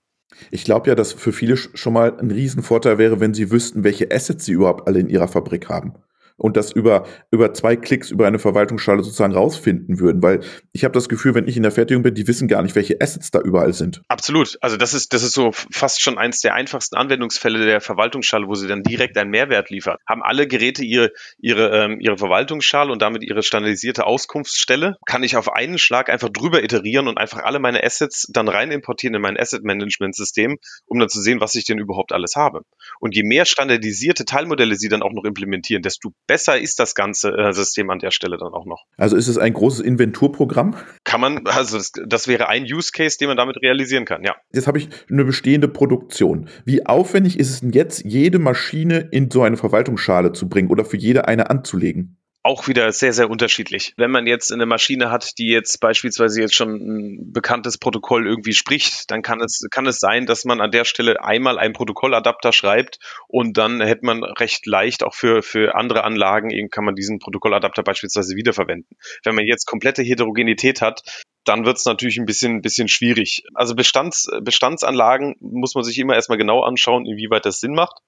Ich 0.51 0.63
glaube 0.63 0.89
ja, 0.89 0.95
dass 0.95 1.13
für 1.13 1.33
viele 1.33 1.57
schon 1.57 1.93
mal 1.93 2.17
ein 2.19 2.31
Riesenvorteil 2.31 2.97
wäre, 2.97 3.19
wenn 3.19 3.33
sie 3.33 3.51
wüssten, 3.51 3.83
welche 3.83 4.11
Assets 4.11 4.45
sie 4.45 4.53
überhaupt 4.53 4.87
alle 4.87 4.99
in 4.99 5.09
ihrer 5.09 5.27
Fabrik 5.27 5.69
haben 5.69 5.93
und 6.39 6.57
das 6.57 6.71
über, 6.71 7.05
über 7.31 7.53
zwei 7.53 7.75
Klicks 7.75 8.11
über 8.11 8.27
eine 8.27 8.39
Verwaltungsschale 8.39 9.03
sozusagen 9.03 9.33
rausfinden 9.33 9.99
würden. 9.99 10.23
Weil 10.23 10.41
ich 10.71 10.83
habe 10.83 10.93
das 10.93 11.09
Gefühl, 11.09 11.35
wenn 11.35 11.47
ich 11.47 11.57
in 11.57 11.63
der 11.63 11.71
Fertigung 11.71 12.03
bin, 12.03 12.15
die 12.15 12.27
wissen 12.27 12.47
gar 12.47 12.61
nicht, 12.63 12.75
welche 12.75 12.99
Assets 13.01 13.31
da 13.31 13.39
überall 13.39 13.73
sind. 13.73 14.01
Absolut. 14.07 14.57
Also 14.61 14.77
das 14.77 14.93
ist, 14.93 15.13
das 15.13 15.23
ist 15.23 15.33
so 15.33 15.51
fast 15.51 16.01
schon 16.01 16.17
eins 16.17 16.41
der 16.41 16.53
einfachsten 16.53 16.95
Anwendungsfälle 16.95 17.65
der 17.65 17.81
Verwaltungsschale, 17.81 18.47
wo 18.47 18.55
sie 18.55 18.67
dann 18.67 18.83
direkt 18.83 19.17
einen 19.17 19.29
Mehrwert 19.29 19.69
liefert. 19.69 19.99
Haben 20.07 20.23
alle 20.23 20.47
Geräte 20.47 20.83
ihre, 20.83 21.11
ihre, 21.37 21.69
ähm, 21.69 21.99
ihre 21.99 22.17
Verwaltungsschale 22.17 22.91
und 22.91 23.01
damit 23.01 23.23
ihre 23.23 23.43
standardisierte 23.43 24.05
Auskunftsstelle, 24.05 24.97
kann 25.05 25.23
ich 25.23 25.35
auf 25.35 25.51
einen 25.51 25.77
Schlag 25.77 26.09
einfach 26.09 26.29
drüber 26.29 26.63
iterieren 26.63 27.07
und 27.07 27.17
einfach 27.17 27.43
alle 27.43 27.59
meine 27.59 27.83
Assets 27.83 28.27
dann 28.29 28.47
rein 28.47 28.71
importieren 28.71 29.15
in 29.15 29.21
mein 29.21 29.37
Asset 29.37 29.63
Management 29.63 30.15
System, 30.15 30.57
um 30.85 30.99
dann 30.99 31.09
zu 31.09 31.21
sehen, 31.21 31.41
was 31.41 31.55
ich 31.55 31.65
denn 31.65 31.79
überhaupt 31.79 32.13
alles 32.13 32.35
habe. 32.35 32.61
Und 32.99 33.15
je 33.15 33.23
mehr 33.23 33.45
standardisierte 33.45 34.25
Teilmodelle 34.25 34.75
sie 34.75 34.89
dann 34.89 35.01
auch 35.01 35.11
noch 35.11 35.25
implementieren, 35.25 35.81
desto 35.81 36.11
besser 36.29 36.59
ist 36.59 36.79
das 36.79 36.93
ganze 36.93 37.29
äh, 37.29 37.53
System 37.53 37.89
an 37.89 37.97
der 37.97 38.11
Stelle 38.11 38.37
dann 38.37 38.53
auch 38.53 38.67
noch. 38.67 38.85
Also 38.97 39.17
ist 39.17 39.27
es 39.27 39.39
ein 39.39 39.51
großes 39.51 39.79
Inventurprogramm? 39.79 40.75
Kann 41.03 41.19
man, 41.19 41.47
also 41.47 41.77
das, 41.77 41.91
das 42.07 42.27
wäre 42.27 42.47
ein 42.47 42.63
Use 42.63 42.91
Case, 42.93 43.17
den 43.17 43.29
man 43.29 43.37
damit 43.37 43.57
realisieren 43.63 44.05
kann, 44.05 44.23
ja. 44.23 44.35
Jetzt 44.53 44.67
habe 44.67 44.77
ich 44.77 44.89
eine 45.09 45.25
bestehende 45.25 45.67
Produktion. 45.67 46.47
Wie 46.65 46.85
aufwendig 46.85 47.39
ist 47.39 47.49
es 47.49 47.61
denn 47.61 47.71
jetzt, 47.71 48.03
jede 48.05 48.37
Maschine 48.37 49.09
in 49.11 49.31
so 49.31 49.41
eine 49.41 49.57
Verwaltungsschale 49.57 50.31
zu 50.31 50.47
bringen 50.47 50.69
oder 50.69 50.85
für 50.85 50.97
jede 50.97 51.27
eine 51.27 51.49
anzulegen? 51.49 52.18
Auch 52.41 52.67
wieder 52.67 52.91
sehr, 52.93 53.11
sehr 53.11 53.29
unterschiedlich. 53.29 53.93
Wenn 53.97 54.11
man 54.11 54.25
jetzt 54.25 54.51
eine 54.53 54.65
Maschine 54.65 55.11
hat, 55.11 55.37
die 55.37 55.49
jetzt 55.49 55.79
beispielsweise 55.81 56.41
jetzt 56.41 56.55
schon 56.55 56.69
ein 56.69 57.33
bekanntes 57.33 57.77
Protokoll 57.77 58.25
irgendwie 58.25 58.53
spricht, 58.53 59.11
dann 59.11 59.21
kann 59.21 59.41
es, 59.41 59.67
kann 59.71 59.85
es 59.85 59.99
sein, 59.99 60.25
dass 60.25 60.45
man 60.45 60.61
an 60.61 60.71
der 60.71 60.85
Stelle 60.85 61.21
einmal 61.23 61.59
einen 61.59 61.73
Protokolladapter 61.73 62.53
schreibt 62.53 62.99
und 63.27 63.57
dann 63.57 63.81
hätte 63.81 64.05
man 64.05 64.23
recht 64.23 64.65
leicht 64.65 65.03
auch 65.03 65.13
für, 65.13 65.41
für 65.41 65.75
andere 65.75 66.03
Anlagen 66.03 66.49
kann 66.69 66.85
man 66.85 66.95
diesen 66.95 67.19
Protokolladapter 67.19 67.83
beispielsweise 67.83 68.35
wiederverwenden. 68.35 68.97
Wenn 69.23 69.35
man 69.35 69.45
jetzt 69.45 69.65
komplette 69.65 70.01
Heterogenität 70.01 70.81
hat, 70.81 71.01
dann 71.45 71.65
wird 71.65 71.77
es 71.77 71.85
natürlich 71.85 72.17
ein 72.17 72.25
bisschen, 72.25 72.61
bisschen 72.61 72.87
schwierig. 72.87 73.43
Also 73.53 73.75
Bestands, 73.75 74.29
Bestandsanlagen 74.41 75.35
muss 75.39 75.75
man 75.75 75.83
sich 75.83 75.97
immer 75.97 76.15
erstmal 76.15 76.37
genau 76.37 76.61
anschauen, 76.61 77.05
inwieweit 77.05 77.45
das 77.45 77.59
Sinn 77.59 77.73
macht 77.73 78.01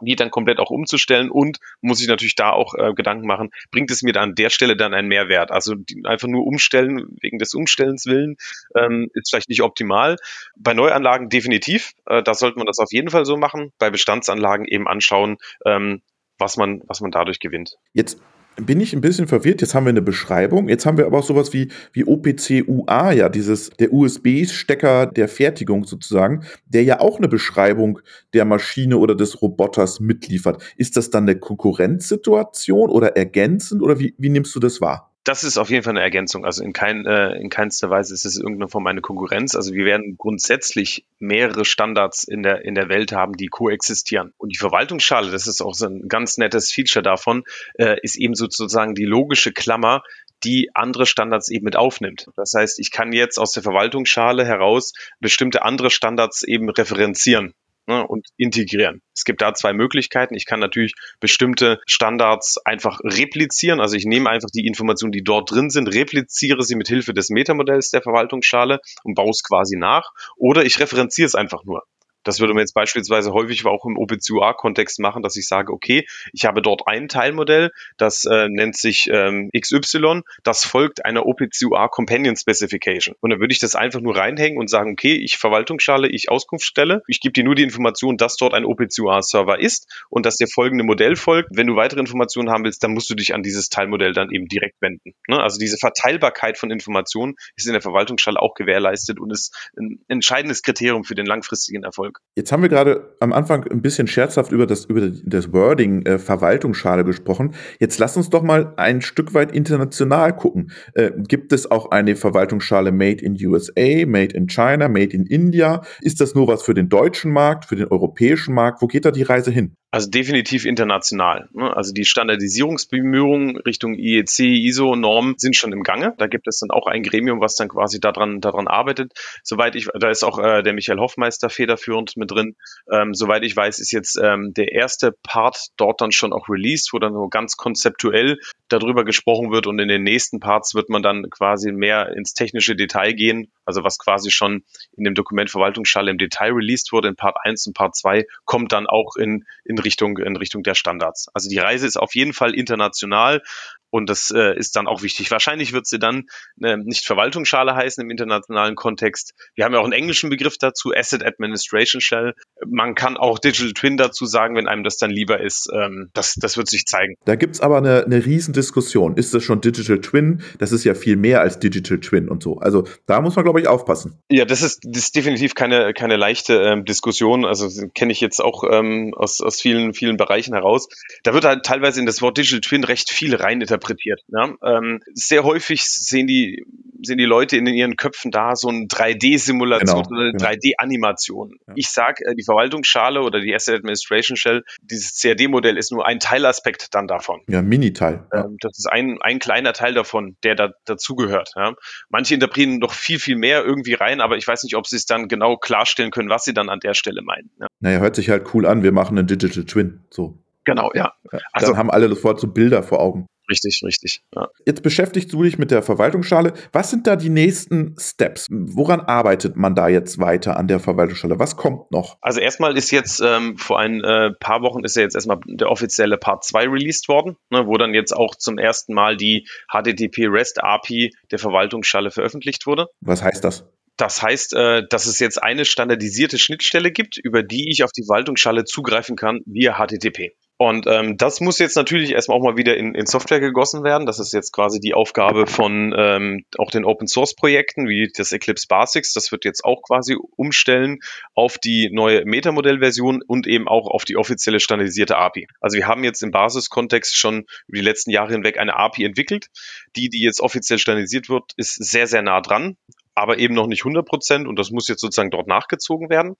die 0.00 0.16
dann 0.16 0.30
komplett 0.30 0.58
auch 0.58 0.70
umzustellen 0.70 1.30
und 1.30 1.58
muss 1.80 2.00
ich 2.00 2.08
natürlich 2.08 2.34
da 2.34 2.50
auch 2.50 2.74
äh, 2.74 2.94
Gedanken 2.94 3.26
machen, 3.26 3.50
bringt 3.70 3.90
es 3.90 4.02
mir 4.02 4.12
dann 4.12 4.30
an 4.30 4.34
der 4.34 4.50
Stelle 4.50 4.76
dann 4.76 4.94
einen 4.94 5.08
Mehrwert? 5.08 5.50
Also 5.50 5.74
die, 5.74 6.02
einfach 6.04 6.28
nur 6.28 6.46
umstellen 6.46 7.16
wegen 7.20 7.38
des 7.38 7.54
Umstellens 7.54 8.06
willen 8.06 8.36
ähm, 8.76 9.10
ist 9.14 9.30
vielleicht 9.30 9.48
nicht 9.48 9.62
optimal. 9.62 10.16
Bei 10.56 10.74
Neuanlagen 10.74 11.28
definitiv, 11.28 11.92
äh, 12.06 12.22
da 12.22 12.34
sollte 12.34 12.58
man 12.58 12.66
das 12.66 12.78
auf 12.78 12.92
jeden 12.92 13.10
Fall 13.10 13.24
so 13.24 13.36
machen. 13.36 13.72
Bei 13.78 13.90
Bestandsanlagen 13.90 14.66
eben 14.66 14.86
anschauen, 14.88 15.38
ähm, 15.64 16.02
was 16.38 16.56
man, 16.56 16.82
was 16.86 17.00
man 17.00 17.10
dadurch 17.10 17.40
gewinnt. 17.40 17.76
Jetzt 17.92 18.20
bin 18.60 18.80
ich 18.80 18.92
ein 18.92 19.00
bisschen 19.00 19.28
verwirrt. 19.28 19.60
Jetzt 19.60 19.74
haben 19.74 19.86
wir 19.86 19.90
eine 19.90 20.02
Beschreibung. 20.02 20.68
Jetzt 20.68 20.86
haben 20.86 20.98
wir 20.98 21.06
aber 21.06 21.18
auch 21.18 21.24
sowas 21.24 21.52
wie, 21.52 21.70
wie 21.92 22.04
OPC-UA, 22.04 23.12
ja, 23.12 23.28
dieses, 23.28 23.70
der 23.70 23.92
USB-Stecker 23.92 25.06
der 25.06 25.28
Fertigung 25.28 25.84
sozusagen, 25.84 26.44
der 26.66 26.82
ja 26.82 27.00
auch 27.00 27.18
eine 27.18 27.28
Beschreibung 27.28 28.00
der 28.34 28.44
Maschine 28.44 28.98
oder 28.98 29.14
des 29.14 29.40
Roboters 29.42 30.00
mitliefert. 30.00 30.62
Ist 30.76 30.96
das 30.96 31.10
dann 31.10 31.24
eine 31.24 31.38
Konkurrenzsituation 31.38 32.90
oder 32.90 33.16
ergänzend 33.16 33.82
oder 33.82 33.98
wie, 33.98 34.14
wie 34.18 34.30
nimmst 34.30 34.54
du 34.54 34.60
das 34.60 34.80
wahr? 34.80 35.12
Das 35.28 35.44
ist 35.44 35.58
auf 35.58 35.68
jeden 35.68 35.82
Fall 35.82 35.92
eine 35.92 36.00
Ergänzung. 36.00 36.46
Also 36.46 36.64
in, 36.64 36.72
kein, 36.72 37.04
äh, 37.04 37.34
in 37.34 37.50
keinster 37.50 37.90
Weise 37.90 38.14
ist 38.14 38.24
es 38.24 38.38
irgendeine 38.38 38.68
Form 38.68 38.86
eine 38.86 39.02
Konkurrenz. 39.02 39.54
Also 39.54 39.74
wir 39.74 39.84
werden 39.84 40.16
grundsätzlich 40.16 41.04
mehrere 41.18 41.66
Standards 41.66 42.24
in 42.24 42.42
der, 42.42 42.64
in 42.64 42.74
der 42.74 42.88
Welt 42.88 43.12
haben, 43.12 43.34
die 43.34 43.48
koexistieren. 43.48 44.32
Und 44.38 44.54
die 44.54 44.58
Verwaltungsschale, 44.58 45.30
das 45.30 45.46
ist 45.46 45.60
auch 45.60 45.74
so 45.74 45.86
ein 45.86 46.08
ganz 46.08 46.38
nettes 46.38 46.72
Feature 46.72 47.02
davon, 47.02 47.44
äh, 47.74 47.98
ist 48.00 48.16
eben 48.16 48.34
sozusagen 48.34 48.94
die 48.94 49.04
logische 49.04 49.52
Klammer, 49.52 50.02
die 50.44 50.70
andere 50.72 51.04
Standards 51.04 51.50
eben 51.50 51.66
mit 51.66 51.76
aufnimmt. 51.76 52.28
Das 52.36 52.54
heißt, 52.56 52.78
ich 52.78 52.90
kann 52.90 53.12
jetzt 53.12 53.38
aus 53.38 53.52
der 53.52 53.62
Verwaltungsschale 53.62 54.46
heraus 54.46 54.94
bestimmte 55.20 55.62
andere 55.62 55.90
Standards 55.90 56.42
eben 56.42 56.70
referenzieren 56.70 57.52
ne, 57.88 58.06
und 58.06 58.28
integrieren. 58.36 59.02
Es 59.14 59.24
gibt 59.24 59.42
da 59.42 59.54
zwei 59.54 59.72
Möglichkeiten. 59.72 60.34
Ich 60.34 60.46
kann 60.46 60.60
natürlich 60.60 60.92
bestimmte 61.18 61.80
Standards 61.86 62.58
einfach 62.64 63.00
replizieren. 63.02 63.80
Also 63.80 63.96
ich 63.96 64.04
nehme 64.04 64.30
einfach 64.30 64.50
die 64.54 64.66
Informationen, 64.66 65.12
die 65.12 65.24
dort 65.24 65.50
drin 65.50 65.70
sind, 65.70 65.88
repliziere 65.88 66.62
sie 66.62 66.76
mit 66.76 66.86
Hilfe 66.86 67.14
des 67.14 67.30
Metamodells 67.30 67.90
der 67.90 68.02
Verwaltungsschale 68.02 68.78
und 69.02 69.14
baue 69.14 69.30
es 69.30 69.42
quasi 69.42 69.76
nach. 69.76 70.10
Oder 70.36 70.64
ich 70.64 70.78
referenziere 70.78 71.26
es 71.26 71.34
einfach 71.34 71.64
nur. 71.64 71.82
Das 72.24 72.40
würde 72.40 72.54
man 72.54 72.60
jetzt 72.60 72.74
beispielsweise 72.74 73.32
häufig 73.32 73.64
auch 73.66 73.84
im 73.84 73.96
OpenCUA-Kontext 73.96 75.00
machen, 75.00 75.22
dass 75.22 75.36
ich 75.36 75.46
sage, 75.46 75.72
okay, 75.72 76.06
ich 76.32 76.44
habe 76.44 76.62
dort 76.62 76.82
ein 76.86 77.08
Teilmodell, 77.08 77.70
das 77.96 78.24
äh, 78.24 78.48
nennt 78.48 78.76
sich 78.76 79.08
ähm, 79.12 79.50
XY, 79.58 80.22
das 80.42 80.64
folgt 80.64 81.04
einer 81.04 81.26
OpenCUA 81.26 81.88
Companion 81.88 82.36
Specification. 82.36 83.14
Und 83.20 83.30
dann 83.30 83.40
würde 83.40 83.52
ich 83.52 83.58
das 83.58 83.74
einfach 83.74 84.00
nur 84.00 84.16
reinhängen 84.16 84.58
und 84.58 84.68
sagen, 84.68 84.92
okay, 84.92 85.14
ich 85.14 85.38
Verwaltungsschale, 85.38 86.08
ich 86.08 86.30
Auskunftsstelle, 86.30 87.02
ich 87.06 87.20
gebe 87.20 87.32
dir 87.32 87.44
nur 87.44 87.54
die 87.54 87.62
Information, 87.62 88.16
dass 88.16 88.36
dort 88.36 88.54
ein 88.54 88.64
OpenCUA-Server 88.64 89.58
ist 89.60 89.88
und 90.10 90.26
dass 90.26 90.36
der 90.36 90.48
folgende 90.48 90.84
Modell 90.84 91.16
folgt. 91.16 91.50
Wenn 91.54 91.66
du 91.66 91.76
weitere 91.76 92.00
Informationen 92.00 92.50
haben 92.50 92.64
willst, 92.64 92.82
dann 92.82 92.92
musst 92.92 93.10
du 93.10 93.14
dich 93.14 93.34
an 93.34 93.42
dieses 93.42 93.68
Teilmodell 93.68 94.12
dann 94.12 94.30
eben 94.30 94.46
direkt 94.46 94.80
wenden. 94.80 95.14
Ne? 95.28 95.40
Also 95.40 95.58
diese 95.58 95.76
Verteilbarkeit 95.78 96.58
von 96.58 96.70
Informationen 96.70 97.34
ist 97.56 97.66
in 97.66 97.72
der 97.72 97.82
Verwaltungsschale 97.82 98.40
auch 98.40 98.54
gewährleistet 98.54 99.20
und 99.20 99.30
ist 99.30 99.54
ein 99.78 100.00
entscheidendes 100.08 100.62
Kriterium 100.62 101.04
für 101.04 101.14
den 101.14 101.26
langfristigen 101.26 101.84
Erfolg. 101.84 102.07
Erfolg. 102.08 102.20
Jetzt 102.38 102.52
haben 102.52 102.62
wir 102.62 102.68
gerade 102.68 103.16
am 103.18 103.32
Anfang 103.32 103.64
ein 103.64 103.82
bisschen 103.82 104.06
scherzhaft 104.06 104.52
über 104.52 104.64
das, 104.66 104.84
über 104.84 105.00
das 105.00 105.52
Wording 105.52 106.06
äh, 106.06 106.20
Verwaltungsschale 106.20 107.04
gesprochen. 107.04 107.54
Jetzt 107.80 107.98
lass 107.98 108.16
uns 108.16 108.30
doch 108.30 108.42
mal 108.42 108.74
ein 108.76 109.00
Stück 109.00 109.34
weit 109.34 109.50
international 109.50 110.36
gucken. 110.36 110.70
Äh, 110.94 111.10
gibt 111.16 111.52
es 111.52 111.68
auch 111.68 111.90
eine 111.90 112.14
Verwaltungsschale 112.14 112.92
Made 112.92 113.24
in 113.24 113.34
USA, 113.44 114.06
Made 114.06 114.36
in 114.36 114.46
China, 114.46 114.88
Made 114.88 115.16
in 115.16 115.26
India? 115.26 115.82
Ist 116.00 116.20
das 116.20 116.36
nur 116.36 116.46
was 116.46 116.62
für 116.62 116.74
den 116.74 116.88
deutschen 116.88 117.32
Markt, 117.32 117.64
für 117.64 117.74
den 117.74 117.88
europäischen 117.88 118.54
Markt? 118.54 118.82
Wo 118.82 118.86
geht 118.86 119.04
da 119.04 119.10
die 119.10 119.24
Reise 119.24 119.50
hin? 119.50 119.74
Also 119.90 120.10
definitiv 120.10 120.66
international. 120.66 121.48
Ne? 121.54 121.74
Also 121.74 121.94
die 121.94 122.04
Standardisierungsbemühungen 122.04 123.56
Richtung 123.56 123.94
IEC, 123.94 124.40
ISO-Normen 124.40 125.38
sind 125.38 125.56
schon 125.56 125.72
im 125.72 125.82
Gange. 125.82 126.14
Da 126.18 126.26
gibt 126.26 126.46
es 126.46 126.58
dann 126.58 126.70
auch 126.70 126.86
ein 126.86 127.02
Gremium, 127.02 127.40
was 127.40 127.56
dann 127.56 127.68
quasi 127.68 127.98
daran, 127.98 128.40
daran 128.40 128.68
arbeitet. 128.68 129.12
Soweit 129.42 129.74
ich, 129.76 129.88
da 129.98 130.10
ist 130.10 130.24
auch 130.24 130.38
äh, 130.38 130.62
der 130.62 130.74
Michael 130.74 130.98
Hoffmeister 130.98 131.48
federführend 131.48 131.97
mit 132.16 132.30
drin. 132.30 132.56
Ähm, 132.92 133.14
soweit 133.14 133.42
ich 133.44 133.56
weiß, 133.56 133.78
ist 133.78 133.92
jetzt 133.92 134.20
ähm, 134.22 134.52
der 134.54 134.72
erste 134.72 135.12
Part 135.22 135.68
dort 135.76 136.00
dann 136.02 136.12
schon 136.12 136.32
auch 136.32 136.48
released, 136.48 136.92
wo 136.92 136.98
dann 136.98 137.14
so 137.14 137.28
ganz 137.28 137.56
konzeptuell 137.56 138.38
darüber 138.68 139.04
gesprochen 139.04 139.50
wird 139.50 139.66
und 139.66 139.78
in 139.78 139.88
den 139.88 140.02
nächsten 140.02 140.40
Parts 140.40 140.74
wird 140.74 140.90
man 140.90 141.02
dann 141.02 141.30
quasi 141.30 141.72
mehr 141.72 142.12
ins 142.14 142.34
technische 142.34 142.76
Detail 142.76 143.14
gehen. 143.14 143.50
Also 143.64 143.84
was 143.84 143.98
quasi 143.98 144.30
schon 144.30 144.64
in 144.96 145.04
dem 145.04 145.14
Dokument 145.14 145.50
Verwaltungsschale 145.50 146.10
im 146.10 146.18
Detail 146.18 146.52
released 146.52 146.92
wurde 146.92 147.08
in 147.08 147.16
Part 147.16 147.36
1 147.42 147.66
und 147.66 147.72
Part 147.74 147.96
2, 147.96 148.26
kommt 148.44 148.72
dann 148.72 148.86
auch 148.86 149.16
in, 149.16 149.44
in 149.64 149.78
in 149.78 149.82
Richtung, 149.82 150.18
in 150.18 150.36
Richtung 150.36 150.62
der 150.62 150.74
Standards. 150.74 151.28
Also 151.34 151.48
die 151.48 151.58
Reise 151.58 151.86
ist 151.86 151.96
auf 151.96 152.14
jeden 152.14 152.32
Fall 152.32 152.54
international. 152.54 153.42
Und 153.90 154.10
das 154.10 154.30
äh, 154.30 154.54
ist 154.58 154.76
dann 154.76 154.86
auch 154.86 155.00
wichtig. 155.00 155.30
Wahrscheinlich 155.30 155.72
wird 155.72 155.86
sie 155.86 155.98
dann 155.98 156.28
äh, 156.60 156.76
nicht 156.76 157.06
Verwaltungsschale 157.06 157.74
heißen 157.74 158.02
im 158.02 158.10
internationalen 158.10 158.74
Kontext. 158.74 159.32
Wir 159.54 159.64
haben 159.64 159.72
ja 159.72 159.80
auch 159.80 159.84
einen 159.84 159.94
englischen 159.94 160.28
Begriff 160.28 160.58
dazu, 160.58 160.92
Asset 160.94 161.24
Administration 161.24 161.87
Shell. 161.88 162.34
Man 162.66 162.94
kann 162.94 163.16
auch 163.16 163.38
Digital 163.38 163.72
Twin 163.72 163.96
dazu 163.96 164.26
sagen, 164.26 164.54
wenn 164.56 164.68
einem 164.68 164.84
das 164.84 164.96
dann 164.96 165.10
lieber 165.10 165.40
ist. 165.40 165.68
Ähm, 165.72 166.10
das, 166.14 166.34
das 166.34 166.56
wird 166.56 166.68
sich 166.68 166.84
zeigen. 166.86 167.16
Da 167.24 167.36
gibt's 167.36 167.60
aber 167.60 167.78
eine, 167.78 168.04
eine 168.04 168.24
Riesendiskussion. 168.24 169.16
Ist 169.16 169.34
das 169.34 169.42
schon 169.44 169.60
Digital 169.60 170.00
Twin? 170.00 170.42
Das 170.58 170.72
ist 170.72 170.84
ja 170.84 170.94
viel 170.94 171.16
mehr 171.16 171.40
als 171.40 171.58
Digital 171.58 172.00
Twin 172.00 172.28
und 172.28 172.42
so. 172.42 172.58
Also 172.58 172.84
da 173.06 173.20
muss 173.20 173.36
man, 173.36 173.44
glaube 173.44 173.60
ich, 173.60 173.68
aufpassen. 173.68 174.18
Ja, 174.30 174.44
das 174.44 174.62
ist, 174.62 174.80
das 174.84 175.04
ist 175.04 175.16
definitiv 175.16 175.54
keine, 175.54 175.92
keine 175.94 176.16
leichte 176.16 176.54
ähm, 176.54 176.84
Diskussion. 176.84 177.44
Also 177.44 177.68
kenne 177.94 178.12
ich 178.12 178.20
jetzt 178.20 178.40
auch 178.40 178.64
ähm, 178.70 179.14
aus, 179.16 179.40
aus 179.40 179.60
vielen, 179.60 179.94
vielen 179.94 180.16
Bereichen 180.16 180.54
heraus. 180.54 180.88
Da 181.22 181.34
wird 181.34 181.44
halt 181.44 181.64
teilweise 181.64 182.00
in 182.00 182.06
das 182.06 182.22
Wort 182.22 182.38
Digital 182.38 182.60
Twin 182.60 182.84
recht 182.84 183.10
viel 183.10 183.34
rein 183.34 183.60
interpretiert. 183.60 184.22
Ja? 184.28 184.54
Ähm, 184.62 185.00
sehr 185.14 185.44
häufig 185.44 185.84
sehen 185.84 186.26
die, 186.26 186.64
sehen 187.02 187.18
die 187.18 187.24
Leute 187.24 187.56
in 187.56 187.66
ihren 187.66 187.96
Köpfen 187.96 188.30
da 188.30 188.56
so 188.56 188.68
eine 188.68 188.86
3D-Simulation 188.86 190.02
genau, 190.04 190.08
oder 190.10 190.20
eine 190.20 190.32
genau. 190.32 190.44
3D-Animation. 190.44 191.56
Ja. 191.66 191.74
ich 191.76 191.88
sage, 191.88 192.24
äh, 192.24 192.34
die 192.34 192.44
Verwaltungsschale 192.44 193.22
oder 193.22 193.40
die 193.40 193.54
Asset 193.54 193.76
Administration 193.76 194.36
Shell, 194.36 194.64
dieses 194.82 195.20
CAD-Modell 195.20 195.76
ist 195.76 195.92
nur 195.92 196.06
ein 196.06 196.20
Teilaspekt 196.20 196.94
dann 196.94 197.06
davon. 197.06 197.40
Ja, 197.48 197.62
Mini-Teil. 197.62 198.26
Ja. 198.32 198.44
Ähm, 198.44 198.56
das 198.60 198.78
ist 198.78 198.86
ein, 198.90 199.18
ein 199.20 199.38
kleiner 199.38 199.72
Teil 199.72 199.94
davon, 199.94 200.36
der 200.42 200.54
da 200.54 200.70
dazugehört. 200.84 201.52
Ja. 201.56 201.74
Manche 202.08 202.34
interpretieren 202.34 202.78
noch 202.78 202.92
viel, 202.92 203.18
viel 203.18 203.36
mehr 203.36 203.64
irgendwie 203.64 203.94
rein, 203.94 204.20
aber 204.20 204.36
ich 204.36 204.46
weiß 204.46 204.62
nicht, 204.64 204.76
ob 204.76 204.86
sie 204.86 204.96
es 204.96 205.06
dann 205.06 205.28
genau 205.28 205.56
klarstellen 205.56 206.10
können, 206.10 206.30
was 206.30 206.44
sie 206.44 206.54
dann 206.54 206.68
an 206.68 206.80
der 206.80 206.94
Stelle 206.94 207.22
meinen. 207.22 207.50
Ja. 207.60 207.66
Naja, 207.80 207.98
hört 208.00 208.16
sich 208.16 208.30
halt 208.30 208.54
cool 208.54 208.66
an, 208.66 208.82
wir 208.82 208.92
machen 208.92 209.18
einen 209.18 209.26
Digital 209.26 209.64
Twin. 209.64 210.04
So. 210.10 210.38
Genau, 210.64 210.90
ja. 210.94 211.14
Also, 211.52 211.68
dann 211.68 211.78
haben 211.78 211.90
alle 211.90 212.08
sofort 212.08 212.40
so 212.40 212.46
Bilder 212.46 212.82
vor 212.82 213.00
Augen. 213.00 213.26
Richtig, 213.50 213.82
richtig. 213.84 214.22
Ja. 214.34 214.48
Jetzt 214.66 214.82
beschäftigst 214.82 215.32
du 215.32 215.42
dich 215.42 215.58
mit 215.58 215.70
der 215.70 215.82
Verwaltungsschale. 215.82 216.52
Was 216.72 216.90
sind 216.90 217.06
da 217.06 217.16
die 217.16 217.30
nächsten 217.30 217.96
Steps? 217.98 218.46
Woran 218.50 219.00
arbeitet 219.00 219.56
man 219.56 219.74
da 219.74 219.88
jetzt 219.88 220.18
weiter 220.18 220.56
an 220.56 220.68
der 220.68 220.80
Verwaltungsschale? 220.80 221.38
Was 221.38 221.56
kommt 221.56 221.90
noch? 221.90 222.18
Also 222.20 222.40
erstmal 222.40 222.76
ist 222.76 222.90
jetzt 222.90 223.20
ähm, 223.20 223.56
vor 223.56 223.78
ein 223.78 224.04
äh, 224.04 224.30
paar 224.38 224.62
Wochen 224.62 224.84
ist 224.84 224.96
ja 224.96 225.02
jetzt 225.02 225.14
erstmal 225.14 225.40
der 225.46 225.70
offizielle 225.70 226.18
Part 226.18 226.44
2 226.44 226.68
released 226.68 227.08
worden, 227.08 227.36
ne, 227.50 227.66
wo 227.66 227.78
dann 227.78 227.94
jetzt 227.94 228.14
auch 228.14 228.34
zum 228.34 228.58
ersten 228.58 228.92
Mal 228.92 229.16
die 229.16 229.46
HTTP 229.72 230.26
REST 230.28 230.62
API 230.62 231.14
der 231.30 231.38
Verwaltungsschale 231.38 232.10
veröffentlicht 232.10 232.66
wurde. 232.66 232.88
Was 233.00 233.22
heißt 233.22 233.44
das? 233.44 233.64
Das 233.96 234.22
heißt, 234.22 234.54
äh, 234.54 234.86
dass 234.88 235.06
es 235.06 235.18
jetzt 235.18 235.42
eine 235.42 235.64
standardisierte 235.64 236.38
Schnittstelle 236.38 236.92
gibt, 236.92 237.18
über 237.18 237.42
die 237.42 237.70
ich 237.70 237.82
auf 237.82 237.90
die 237.92 238.04
Verwaltungsschale 238.04 238.64
zugreifen 238.64 239.16
kann 239.16 239.40
via 239.44 239.74
HTTP. 239.74 240.34
Und 240.60 240.88
ähm, 240.88 241.16
das 241.16 241.40
muss 241.40 241.60
jetzt 241.60 241.76
natürlich 241.76 242.10
erstmal 242.10 242.36
auch 242.36 242.42
mal 242.42 242.56
wieder 242.56 242.76
in, 242.76 242.92
in 242.96 243.06
Software 243.06 243.38
gegossen 243.38 243.84
werden. 243.84 244.06
Das 244.06 244.18
ist 244.18 244.32
jetzt 244.32 244.52
quasi 244.52 244.80
die 244.80 244.92
Aufgabe 244.92 245.46
von 245.46 245.94
ähm, 245.96 246.44
auch 246.58 246.72
den 246.72 246.84
Open 246.84 247.06
Source 247.06 247.36
Projekten 247.36 247.88
wie 247.88 248.10
das 248.12 248.32
Eclipse 248.32 248.66
Basics. 248.68 249.12
Das 249.12 249.30
wird 249.30 249.44
jetzt 249.44 249.64
auch 249.64 249.82
quasi 249.82 250.16
umstellen 250.34 250.98
auf 251.32 251.58
die 251.58 251.90
neue 251.92 252.24
Metamodell-Version 252.24 253.22
und 253.24 253.46
eben 253.46 253.68
auch 253.68 253.86
auf 253.86 254.04
die 254.04 254.16
offizielle 254.16 254.58
standardisierte 254.58 255.16
API. 255.16 255.46
Also 255.60 255.76
wir 255.76 255.86
haben 255.86 256.02
jetzt 256.02 256.24
im 256.24 256.32
Basiskontext 256.32 257.16
schon 257.16 257.46
über 257.68 257.78
die 257.78 257.84
letzten 257.84 258.10
Jahre 258.10 258.32
hinweg 258.32 258.58
eine 258.58 258.74
API 258.74 259.04
entwickelt. 259.04 259.46
Die, 259.94 260.08
die 260.08 260.22
jetzt 260.22 260.40
offiziell 260.40 260.80
standardisiert 260.80 261.28
wird, 261.28 261.52
ist 261.56 261.76
sehr, 261.76 262.08
sehr 262.08 262.22
nah 262.22 262.40
dran 262.40 262.76
aber 263.18 263.38
eben 263.38 263.54
noch 263.54 263.66
nicht 263.66 263.82
100 263.82 264.06
Prozent 264.06 264.46
und 264.46 264.58
das 264.58 264.70
muss 264.70 264.88
jetzt 264.88 265.00
sozusagen 265.00 265.30
dort 265.30 265.46
nachgezogen 265.46 266.10
werden. 266.10 266.36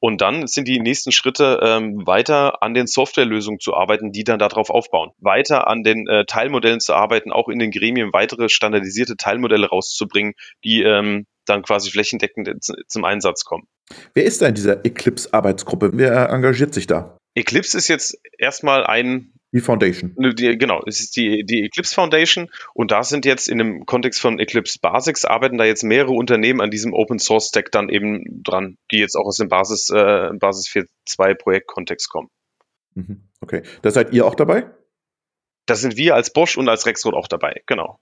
Und 0.00 0.20
dann 0.20 0.46
sind 0.46 0.68
die 0.68 0.80
nächsten 0.80 1.12
Schritte 1.12 1.60
ähm, 1.62 2.06
weiter 2.06 2.62
an 2.62 2.74
den 2.74 2.86
Softwarelösungen 2.86 3.60
zu 3.60 3.74
arbeiten, 3.74 4.12
die 4.12 4.24
dann 4.24 4.38
darauf 4.38 4.70
aufbauen. 4.70 5.10
Weiter 5.18 5.66
an 5.68 5.82
den 5.82 6.06
äh, 6.06 6.24
Teilmodellen 6.26 6.80
zu 6.80 6.94
arbeiten, 6.94 7.32
auch 7.32 7.48
in 7.48 7.58
den 7.58 7.70
Gremien 7.70 8.12
weitere 8.12 8.48
standardisierte 8.48 9.16
Teilmodelle 9.16 9.68
rauszubringen, 9.68 10.34
die 10.64 10.82
ähm, 10.82 11.26
dann 11.46 11.62
quasi 11.62 11.90
flächendeckend 11.90 12.50
zum 12.86 13.04
Einsatz 13.04 13.44
kommen. 13.44 13.66
Wer 14.14 14.24
ist 14.24 14.42
da 14.42 14.48
in 14.48 14.54
dieser 14.54 14.84
Eclipse-Arbeitsgruppe? 14.84 15.90
Wer 15.94 16.28
engagiert 16.30 16.74
sich 16.74 16.86
da? 16.86 17.17
Eclipse 17.38 17.76
ist 17.78 17.88
jetzt 17.88 18.18
erstmal 18.38 18.84
ein 18.84 19.32
die 19.52 19.60
Foundation. 19.60 20.14
Die, 20.18 20.58
genau, 20.58 20.82
es 20.86 21.00
ist 21.00 21.16
die, 21.16 21.42
die 21.44 21.64
Eclipse 21.64 21.94
Foundation 21.94 22.50
und 22.74 22.90
da 22.90 23.02
sind 23.02 23.24
jetzt 23.24 23.48
in 23.48 23.56
dem 23.56 23.86
Kontext 23.86 24.20
von 24.20 24.38
Eclipse 24.38 24.78
Basics 24.80 25.24
arbeiten 25.24 25.56
da 25.56 25.64
jetzt 25.64 25.84
mehrere 25.84 26.12
Unternehmen 26.12 26.60
an 26.60 26.70
diesem 26.70 26.92
Open 26.92 27.18
Source 27.18 27.48
Stack 27.48 27.72
dann 27.72 27.88
eben 27.88 28.42
dran, 28.42 28.76
die 28.90 28.98
jetzt 28.98 29.16
auch 29.16 29.24
aus 29.24 29.38
dem 29.38 29.48
Basis, 29.48 29.88
äh, 29.88 30.30
Basis 30.38 30.68
4.2 30.68 31.34
Projektkontext 31.34 32.10
kommen. 32.10 32.28
Mhm. 32.94 33.28
Okay. 33.40 33.62
Da 33.80 33.90
seid 33.90 34.12
ihr 34.12 34.26
auch 34.26 34.34
dabei? 34.34 34.70
Da 35.64 35.76
sind 35.76 35.96
wir 35.96 36.14
als 36.14 36.30
Bosch 36.32 36.58
und 36.58 36.68
als 36.68 36.84
Rexroth 36.84 37.14
auch 37.14 37.28
dabei, 37.28 37.62
genau. 37.66 37.98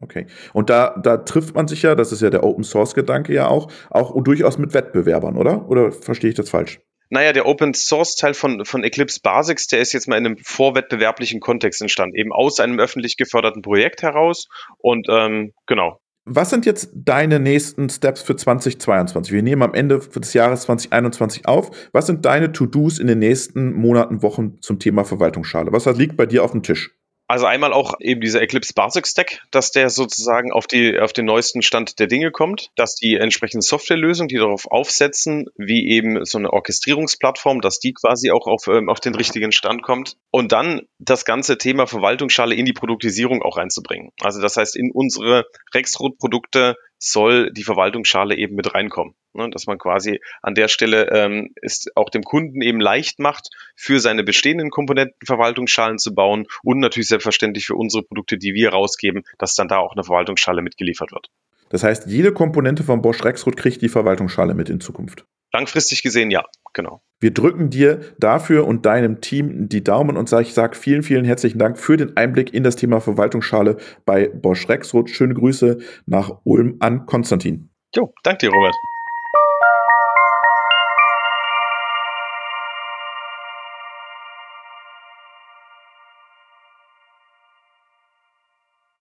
Okay. 0.00 0.26
Und 0.54 0.70
da, 0.70 0.98
da 1.02 1.18
trifft 1.18 1.54
man 1.54 1.68
sich 1.68 1.82
ja, 1.82 1.94
das 1.94 2.12
ist 2.12 2.22
ja 2.22 2.30
der 2.30 2.44
Open 2.44 2.64
Source 2.64 2.94
Gedanke 2.94 3.34
ja 3.34 3.46
auch, 3.46 3.70
auch 3.90 4.20
durchaus 4.22 4.56
mit 4.56 4.72
Wettbewerbern, 4.72 5.36
oder? 5.36 5.68
Oder 5.68 5.92
verstehe 5.92 6.30
ich 6.30 6.36
das 6.36 6.48
falsch? 6.48 6.80
Naja, 7.12 7.34
der 7.34 7.44
Open 7.44 7.74
Source 7.74 8.16
Teil 8.16 8.32
von, 8.32 8.64
von 8.64 8.84
Eclipse 8.84 9.20
Basics, 9.22 9.66
der 9.66 9.80
ist 9.80 9.92
jetzt 9.92 10.08
mal 10.08 10.16
in 10.16 10.24
einem 10.24 10.38
vorwettbewerblichen 10.38 11.40
Kontext 11.40 11.82
entstanden, 11.82 12.16
eben 12.16 12.32
aus 12.32 12.58
einem 12.58 12.80
öffentlich 12.80 13.18
geförderten 13.18 13.60
Projekt 13.60 14.00
heraus. 14.00 14.48
Und 14.78 15.08
ähm, 15.10 15.52
genau. 15.66 16.00
Was 16.24 16.48
sind 16.48 16.64
jetzt 16.64 16.88
deine 16.94 17.38
nächsten 17.38 17.90
Steps 17.90 18.22
für 18.22 18.34
2022? 18.34 19.30
Wir 19.30 19.42
nehmen 19.42 19.60
am 19.60 19.74
Ende 19.74 19.98
des 19.98 20.32
Jahres 20.32 20.62
2021 20.62 21.46
auf. 21.46 21.70
Was 21.92 22.06
sind 22.06 22.24
deine 22.24 22.50
To-Dos 22.50 22.98
in 22.98 23.08
den 23.08 23.18
nächsten 23.18 23.74
Monaten, 23.74 24.22
Wochen 24.22 24.62
zum 24.62 24.78
Thema 24.78 25.04
Verwaltungsschale? 25.04 25.70
Was 25.70 25.84
liegt 25.98 26.16
bei 26.16 26.24
dir 26.24 26.42
auf 26.42 26.52
dem 26.52 26.62
Tisch? 26.62 26.96
Also 27.32 27.46
einmal 27.46 27.72
auch 27.72 27.94
eben 27.98 28.20
dieser 28.20 28.42
Eclipse 28.42 28.74
Basic 28.74 29.06
Stack, 29.06 29.40
dass 29.50 29.70
der 29.70 29.88
sozusagen 29.88 30.52
auf, 30.52 30.66
die, 30.66 30.98
auf 31.00 31.14
den 31.14 31.24
neuesten 31.24 31.62
Stand 31.62 31.98
der 31.98 32.06
Dinge 32.06 32.30
kommt, 32.30 32.68
dass 32.76 32.94
die 32.94 33.16
entsprechenden 33.16 33.62
Softwarelösungen, 33.62 34.28
die 34.28 34.36
darauf 34.36 34.70
aufsetzen, 34.70 35.46
wie 35.56 35.88
eben 35.88 36.26
so 36.26 36.36
eine 36.36 36.52
Orchestrierungsplattform, 36.52 37.62
dass 37.62 37.78
die 37.78 37.94
quasi 37.94 38.30
auch 38.30 38.46
auf, 38.46 38.68
ähm, 38.68 38.90
auf 38.90 39.00
den 39.00 39.14
richtigen 39.14 39.50
Stand 39.50 39.82
kommt. 39.82 40.18
Und 40.30 40.52
dann 40.52 40.82
das 40.98 41.24
ganze 41.24 41.56
Thema 41.56 41.86
Verwaltungsschale 41.86 42.54
in 42.54 42.66
die 42.66 42.74
Produktisierung 42.74 43.40
auch 43.40 43.56
reinzubringen. 43.56 44.10
Also 44.20 44.42
das 44.42 44.58
heißt, 44.58 44.76
in 44.76 44.90
unsere 44.92 45.46
Rexroth-Produkte 45.74 46.76
soll 46.98 47.50
die 47.54 47.64
Verwaltungsschale 47.64 48.36
eben 48.36 48.56
mit 48.56 48.74
reinkommen. 48.74 49.14
Ne, 49.34 49.48
dass 49.50 49.66
man 49.66 49.78
quasi 49.78 50.20
an 50.42 50.54
der 50.54 50.68
Stelle 50.68 51.08
ähm, 51.10 51.54
es 51.62 51.86
auch 51.94 52.10
dem 52.10 52.22
Kunden 52.22 52.60
eben 52.60 52.80
leicht 52.80 53.18
macht, 53.18 53.48
für 53.74 53.98
seine 53.98 54.24
bestehenden 54.24 54.68
Komponenten 54.68 55.16
Verwaltungsschalen 55.24 55.98
zu 55.98 56.14
bauen 56.14 56.46
und 56.62 56.80
natürlich 56.80 57.08
selbstverständlich 57.08 57.64
für 57.64 57.74
unsere 57.74 58.02
Produkte, 58.02 58.36
die 58.36 58.52
wir 58.52 58.70
rausgeben, 58.70 59.22
dass 59.38 59.54
dann 59.54 59.68
da 59.68 59.78
auch 59.78 59.92
eine 59.92 60.04
Verwaltungsschale 60.04 60.60
mitgeliefert 60.60 61.12
wird. 61.12 61.28
Das 61.70 61.82
heißt, 61.82 62.06
jede 62.06 62.32
Komponente 62.32 62.84
von 62.84 63.00
Bosch 63.00 63.24
Rexroth 63.24 63.56
kriegt 63.56 63.80
die 63.80 63.88
Verwaltungsschale 63.88 64.52
mit 64.52 64.68
in 64.68 64.80
Zukunft. 64.80 65.24
Langfristig 65.54 66.02
gesehen, 66.02 66.30
ja, 66.30 66.44
genau. 66.74 67.02
Wir 67.18 67.32
drücken 67.32 67.70
dir 67.70 68.00
dafür 68.18 68.66
und 68.66 68.84
deinem 68.84 69.20
Team 69.22 69.68
die 69.68 69.82
Daumen 69.82 70.16
und 70.18 70.30
ich 70.32 70.52
sage 70.52 70.76
vielen, 70.76 71.02
vielen 71.02 71.24
herzlichen 71.24 71.58
Dank 71.58 71.78
für 71.78 71.96
den 71.96 72.16
Einblick 72.16 72.52
in 72.52 72.64
das 72.64 72.76
Thema 72.76 73.00
Verwaltungsschale 73.00 73.76
bei 74.04 74.28
Bosch 74.28 74.68
Rexroth. 74.68 75.08
Schöne 75.08 75.34
Grüße 75.34 75.78
nach 76.04 76.40
Ulm 76.44 76.76
an 76.80 77.06
Konstantin. 77.06 77.70
Jo, 77.94 78.12
danke 78.22 78.46
dir, 78.46 78.52
Robert. 78.52 78.74